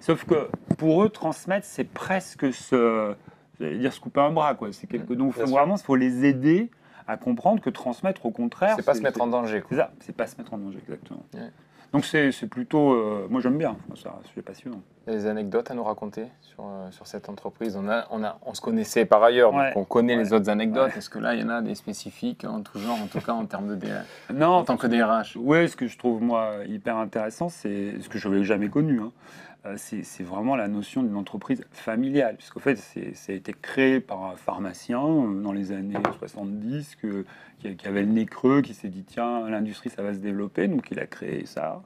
sauf 0.00 0.24
que 0.24 0.48
pour 0.76 1.02
eux, 1.02 1.08
transmettre, 1.08 1.66
c'est 1.66 1.84
presque 1.84 2.52
se, 2.52 3.14
dire, 3.60 3.92
se 3.92 4.00
couper 4.00 4.20
un 4.20 4.30
bras. 4.30 4.54
Quoi. 4.54 4.68
C'est 4.72 4.86
quelque... 4.86 5.12
Donc, 5.14 5.32
faut 5.34 5.46
vraiment, 5.46 5.76
il 5.76 5.82
faut 5.82 5.96
les 5.96 6.24
aider 6.24 6.70
à 7.06 7.16
comprendre 7.16 7.60
que 7.62 7.70
transmettre, 7.70 8.26
au 8.26 8.30
contraire, 8.30 8.74
C'est 8.76 8.84
pas 8.84 8.94
se 8.94 9.00
mettre 9.00 9.20
en 9.22 9.26
danger. 9.26 9.62
C'est 9.70 9.76
ça, 9.76 9.90
c'est 10.00 10.14
pas 10.16 10.26
se 10.26 10.36
mettre 10.36 10.52
en 10.54 10.58
danger, 10.58 10.78
exactement. 10.86 11.22
Ouais. 11.34 11.50
Donc, 11.90 12.04
c'est 12.04 12.30
plutôt. 12.50 12.92
euh, 12.92 13.26
moi, 13.30 13.40
j'aime 13.40 13.56
bien, 13.56 13.74
c'est 13.94 14.08
un 14.08 14.12
sujet 14.26 14.42
passionnant. 14.42 14.82
Il 15.06 15.14
y 15.14 15.16
a 15.16 15.18
des 15.20 15.26
anecdotes 15.26 15.70
à 15.70 15.74
nous 15.74 15.82
raconter 15.84 16.26
sur, 16.42 16.64
euh, 16.66 16.90
sur 16.90 17.06
cette 17.06 17.30
entreprise? 17.30 17.76
On, 17.78 17.88
a, 17.88 18.06
on, 18.10 18.22
a, 18.22 18.38
on 18.44 18.52
se 18.52 18.60
connaissait 18.60 19.06
par 19.06 19.22
ailleurs, 19.22 19.54
Ouais. 19.54 19.68
donc 19.72 19.76
on 19.78 19.84
connaît 19.86 20.16
les 20.16 20.34
autres 20.34 20.50
anecdotes. 20.50 20.92
Ouais. 20.92 20.98
Est-ce 20.98 21.08
que 21.08 21.18
là, 21.18 21.34
il 21.34 21.40
y 21.40 21.44
en 21.44 21.48
a 21.48 21.62
des 21.62 21.74
spécifiques 21.74 22.44
en 22.44 22.60
tout 22.60 22.78
genre, 22.78 23.00
en 23.02 23.06
tout 23.06 23.22
cas 23.22 23.32
en 23.32 23.46
termes 23.46 23.68
de 23.68 23.74
DRH, 23.74 24.04
Non, 24.34 24.48
en 24.48 24.64
tant 24.64 24.76
que 24.76 24.86
DRH 24.86 25.36
Ouais, 25.36 25.66
ce 25.66 25.76
que 25.76 25.86
je 25.86 25.96
trouve 25.96 26.20
moi 26.22 26.56
hyper 26.66 26.98
intéressant, 26.98 27.48
c'est 27.48 27.94
ce 28.02 28.08
que 28.10 28.18
je 28.18 28.28
n'avais 28.28 28.44
jamais 28.44 28.68
connu. 28.68 29.00
hein. 29.00 29.10
Euh, 29.66 29.74
c'est 29.76 30.22
vraiment 30.22 30.54
la 30.54 30.68
notion 30.68 31.02
d'une 31.02 31.16
entreprise 31.16 31.64
familiale, 31.72 32.36
puisqu'en 32.36 32.60
fait, 32.60 32.76
ça 32.76 33.32
a 33.32 33.34
été 33.34 33.52
créé 33.52 33.98
par 34.00 34.24
un 34.24 34.36
pharmacien 34.36 35.00
dans 35.00 35.52
les 35.52 35.72
années 35.72 35.96
70 36.18 36.94
que, 36.96 37.24
qui, 37.58 37.86
avait 37.88 38.02
le 38.02 38.06
nez 38.12 38.24
creux, 38.24 38.62
qui 38.62 38.72
s'est 38.72 38.88
dit 38.88 39.02
tiens, 39.02 39.48
l'industrie 39.50 39.90
ça 39.90 40.02
va 40.02 40.14
se 40.14 40.20
développer, 40.20 40.68
donc 40.68 40.90
il 40.92 41.00
a 41.00 41.06
créé 41.06 41.44
ça. 41.44 41.82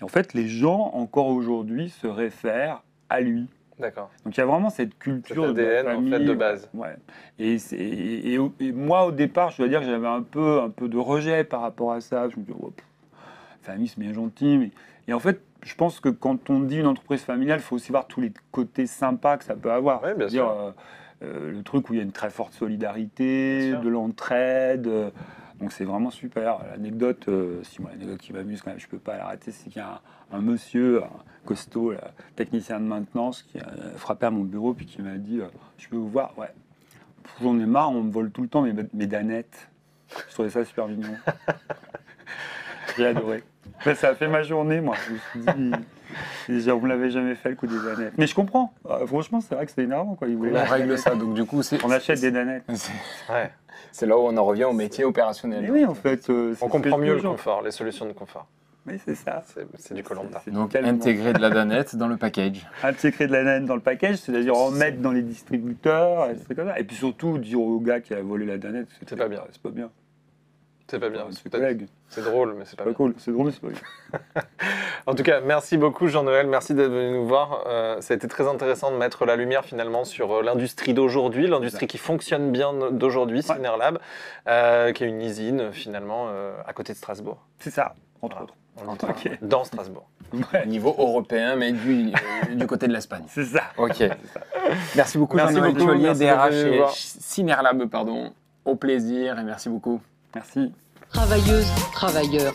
Et 0.00 0.04
en 0.04 0.08
fait, 0.08 0.34
les 0.34 0.46
gens 0.46 0.92
encore 0.94 1.26
aujourd'hui 1.26 1.90
se 1.90 2.06
réfèrent 2.06 2.82
à 3.08 3.20
lui. 3.20 3.48
D'accord. 3.80 4.10
Donc 4.24 4.36
il 4.36 4.40
y 4.40 4.42
a 4.42 4.46
vraiment 4.46 4.70
cette 4.70 4.96
culture 4.98 5.46
Cet 5.48 5.56
de 5.56 5.62
ADN 5.64 5.86
en 5.96 6.10
fait 6.10 6.24
de 6.24 6.34
base. 6.34 6.70
Ouais. 6.74 6.94
Et, 7.38 7.58
c'est- 7.58 7.76
et, 7.76 8.34
et- 8.34 8.40
et 8.60 8.72
moi, 8.72 9.06
au 9.06 9.10
départ, 9.10 9.50
je 9.50 9.56
dois 9.56 9.68
dire 9.68 9.80
que 9.80 9.86
j'avais 9.86 10.06
un 10.06 10.22
peu, 10.22 10.60
un 10.60 10.70
peu 10.70 10.86
de 10.88 10.98
rejet 10.98 11.42
par 11.44 11.62
rapport 11.62 11.92
à 11.92 12.00
ça. 12.00 12.28
Je 12.28 12.36
me 12.38 12.44
dis, 12.44 12.52
oh, 12.60 12.70
pff, 12.70 12.84
famille, 13.62 13.88
c'est 13.88 13.98
bien 14.00 14.12
gentil. 14.12 14.58
Mais... 14.58 14.70
Et 15.08 15.12
en 15.12 15.20
fait, 15.20 15.40
je 15.62 15.74
pense 15.74 16.00
que 16.00 16.08
quand 16.08 16.50
on 16.50 16.60
dit 16.60 16.78
une 16.78 16.86
entreprise 16.86 17.20
familiale, 17.22 17.60
il 17.60 17.62
faut 17.62 17.76
aussi 17.76 17.90
voir 17.92 18.06
tous 18.06 18.20
les 18.20 18.32
côtés 18.50 18.86
sympas 18.86 19.36
que 19.36 19.44
ça 19.44 19.54
peut 19.54 19.72
avoir. 19.72 20.02
Ouais, 20.02 20.14
bien 20.14 20.28
sûr. 20.28 20.50
euh, 20.50 20.72
euh, 21.22 21.50
le 21.52 21.62
truc 21.62 21.90
où 21.90 21.94
il 21.94 21.98
y 21.98 22.00
a 22.00 22.02
une 22.02 22.12
très 22.12 22.30
forte 22.30 22.54
solidarité, 22.54 23.72
de 23.72 23.88
l'entraide. 23.88 24.86
euh, 24.86 25.10
donc 25.60 25.72
c'est 25.72 25.84
vraiment 25.84 26.10
super. 26.10 26.60
L'anecdote, 26.70 27.28
si 27.64 27.82
moi 27.82 27.90
l'anecdote 27.92 28.18
qui 28.18 28.32
m'amuse 28.32 28.62
quand 28.62 28.70
même, 28.70 28.80
je 28.80 28.88
peux 28.88 28.98
pas 28.98 29.18
la 29.18 29.26
rater, 29.26 29.50
c'est 29.50 29.64
qu'il 29.68 29.76
y 29.76 29.84
a 29.84 30.00
un, 30.32 30.38
un 30.38 30.40
monsieur, 30.40 31.02
un 31.04 31.10
costaud, 31.44 31.92
là, 31.92 32.12
technicien 32.36 32.80
de 32.80 32.86
maintenance, 32.86 33.42
qui 33.42 33.58
a 33.58 33.66
frappé 33.96 34.24
à 34.24 34.30
mon 34.30 34.44
bureau 34.44 34.72
puis 34.72 34.86
qui 34.86 35.02
m'a 35.02 35.16
dit, 35.16 35.40
je 35.76 35.88
peux 35.88 35.96
vous 35.96 36.08
voir, 36.08 36.32
ouais. 36.38 36.48
J'en 37.42 37.58
ai 37.58 37.66
marre, 37.66 37.90
on 37.90 38.02
me 38.02 38.10
vole 38.10 38.30
tout 38.30 38.40
le 38.40 38.48
temps 38.48 38.62
mes, 38.62 38.72
mes 38.94 39.06
danettes. 39.06 39.68
Je 40.28 40.32
trouvais 40.32 40.48
ça 40.48 40.64
super 40.64 40.88
mignon. 40.88 41.14
J'ai 42.96 43.06
adoré. 43.06 43.42
Mais 43.86 43.94
ça 43.94 44.08
a 44.10 44.14
fait 44.14 44.28
ma 44.28 44.42
journée, 44.42 44.80
moi. 44.80 44.96
Je 45.06 45.12
me 45.38 45.54
suis 46.44 46.62
dit, 46.62 46.70
on 46.70 46.80
me 46.80 46.88
l'avait 46.88 47.10
jamais 47.10 47.34
fait 47.34 47.50
le 47.50 47.56
coup 47.56 47.66
des 47.66 47.78
danettes. 47.78 48.14
Mais 48.18 48.26
je 48.26 48.34
comprends. 48.34 48.72
Euh, 48.88 49.06
franchement, 49.06 49.40
c'est 49.40 49.54
vrai 49.54 49.66
que 49.66 49.72
c'est 49.72 49.82
énervant. 49.84 50.14
Quoi. 50.16 50.28
Ils 50.28 50.36
voulaient- 50.36 50.52
On 50.60 50.64
règle 50.70 50.98
ça, 50.98 51.14
donc 51.14 51.34
du 51.34 51.44
coup, 51.44 51.62
c'est 51.62 51.82
On 51.84 51.90
achète 51.90 52.20
des 52.20 52.30
danettes. 52.30 52.64
c'est- 52.74 52.92
Ouais. 53.32 53.50
c'est 53.92 54.06
là 54.06 54.16
où 54.18 54.22
on 54.22 54.36
en 54.36 54.44
revient 54.44 54.64
au 54.64 54.72
métier 54.72 55.04
opérationnel. 55.04 55.62
Mais 55.62 55.70
oui, 55.70 55.84
en 55.84 55.94
fait. 55.94 56.28
euh, 56.30 56.52
On 56.60 56.66
c'est- 56.66 56.68
comprend 56.70 56.98
mieux 56.98 57.14
le 57.16 57.22
confort, 57.22 57.62
les 57.62 57.70
solutions 57.70 58.06
de 58.06 58.12
confort. 58.12 58.46
Oui, 58.86 58.94
c'est 59.04 59.14
ça. 59.14 59.44
C'est 59.78 59.92
du 59.94 60.02
Colanta. 60.02 60.42
Donc 60.46 60.70
tellement- 60.70 60.88
intégrer 60.88 61.34
de 61.34 61.38
la 61.40 61.50
danette 61.50 61.94
dans 61.96 62.08
le 62.08 62.16
package. 62.16 62.66
intégrer 62.82 63.26
de 63.26 63.32
la 63.32 63.44
danette 63.44 63.66
dans 63.66 63.74
le 63.74 63.80
package, 63.82 64.16
c'est-à-dire 64.16 64.56
en 64.56 64.70
mettre 64.70 65.00
dans 65.02 65.12
les 65.12 65.20
distributeurs, 65.22 66.30
et, 66.30 66.54
comme 66.54 66.68
ça. 66.68 66.78
et 66.80 66.84
puis 66.84 66.96
surtout 66.96 67.36
dire 67.38 67.60
au 67.60 67.78
gars 67.78 68.00
qui 68.00 68.14
a 68.14 68.22
volé 68.22 68.46
la 68.46 68.56
danette, 68.56 68.88
C'est 69.06 69.16
pas 69.16 69.28
bien. 69.28 69.42
C'est 69.52 69.60
pas 69.62 69.68
bien. 69.70 69.90
C'est 70.90 70.98
pas 70.98 71.08
bien. 71.08 71.26
C'est 72.08 72.24
drôle, 72.24 72.54
mais 72.58 72.64
c'est 72.64 72.76
pas 72.76 72.82
Pas 72.84 72.90
bien. 72.90 72.94
cool. 72.96 73.14
C'est 73.18 73.30
drôle, 73.30 73.46
mais 73.46 73.52
c'est 73.52 73.60
pas 73.60 73.68
bien. 73.68 74.42
En 75.06 75.14
tout 75.14 75.22
cas, 75.22 75.40
merci 75.40 75.76
beaucoup 75.78 76.08
Jean-Noël, 76.08 76.46
merci 76.46 76.74
d'être 76.74 76.90
venu 76.90 77.12
nous 77.12 77.26
voir. 77.26 77.64
Euh, 77.66 78.00
ça 78.00 78.12
a 78.12 78.16
été 78.16 78.28
très 78.28 78.46
intéressant 78.46 78.90
de 78.92 78.96
mettre 78.96 79.24
la 79.24 79.34
lumière 79.36 79.64
finalement 79.64 80.04
sur 80.04 80.32
euh, 80.32 80.42
l'industrie 80.42 80.92
d'aujourd'hui, 80.94 81.46
l'industrie 81.46 81.86
qui 81.86 81.96
fonctionne 81.98 82.52
bien 82.52 82.72
d'aujourd'hui, 82.90 83.38
Ouais. 83.38 83.42
Synerlab, 83.56 83.98
euh, 84.48 84.92
qui 84.92 85.04
est 85.04 85.08
une 85.08 85.22
usine 85.22 85.72
finalement 85.72 86.26
euh, 86.28 86.52
à 86.66 86.72
côté 86.74 86.92
de 86.92 86.98
Strasbourg. 86.98 87.38
C'est 87.60 87.70
ça, 87.70 87.94
entre 88.20 88.36
Voilà. 88.76 88.92
autres. 88.92 89.08
Ok. 89.08 89.30
Dans 89.42 89.64
Strasbourg. 89.64 90.06
Ouais, 90.32 90.62
Au 90.64 90.66
niveau 90.66 90.94
européen, 90.98 91.56
mais 91.56 91.72
du, 91.72 92.12
euh, 92.12 92.54
du 92.54 92.66
côté 92.66 92.86
de 92.88 92.92
l'Espagne. 92.92 93.24
c'est 93.28 93.44
ça. 93.44 93.62
Ok. 93.78 94.02
Merci 94.96 95.18
beaucoup, 95.18 95.36
Merci 95.36 95.54
Jean-Noël 95.54 95.72
beaucoup, 95.72 95.86
Chevalier, 95.86 96.02
merci 96.04 96.20
d'être 96.20 96.76
DRH. 96.78 96.94
Synerlab, 96.94 97.86
pardon. 97.86 98.32
Au 98.64 98.76
plaisir 98.76 99.38
et 99.38 99.42
merci 99.44 99.68
beaucoup. 99.70 100.00
Merci. 100.34 100.72
Travailleuses, 101.12 101.66
travailleurs. 101.92 102.52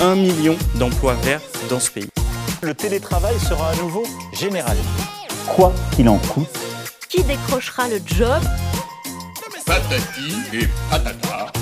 Un 0.00 0.14
million 0.14 0.56
d'emplois 0.76 1.14
verts 1.14 1.40
dans 1.68 1.80
ce 1.80 1.90
pays. 1.90 2.08
Le 2.62 2.74
télétravail 2.74 3.38
sera 3.40 3.70
à 3.70 3.76
nouveau 3.76 4.04
généralisé. 4.32 4.86
Quoi 5.48 5.72
qu'il 5.92 6.08
en 6.08 6.18
coûte, 6.18 6.46
Qui 7.08 7.22
décrochera 7.24 7.88
le 7.88 8.00
job? 8.04 8.42
Patati 9.64 10.34
et 10.52 10.68
patata. 10.90 11.52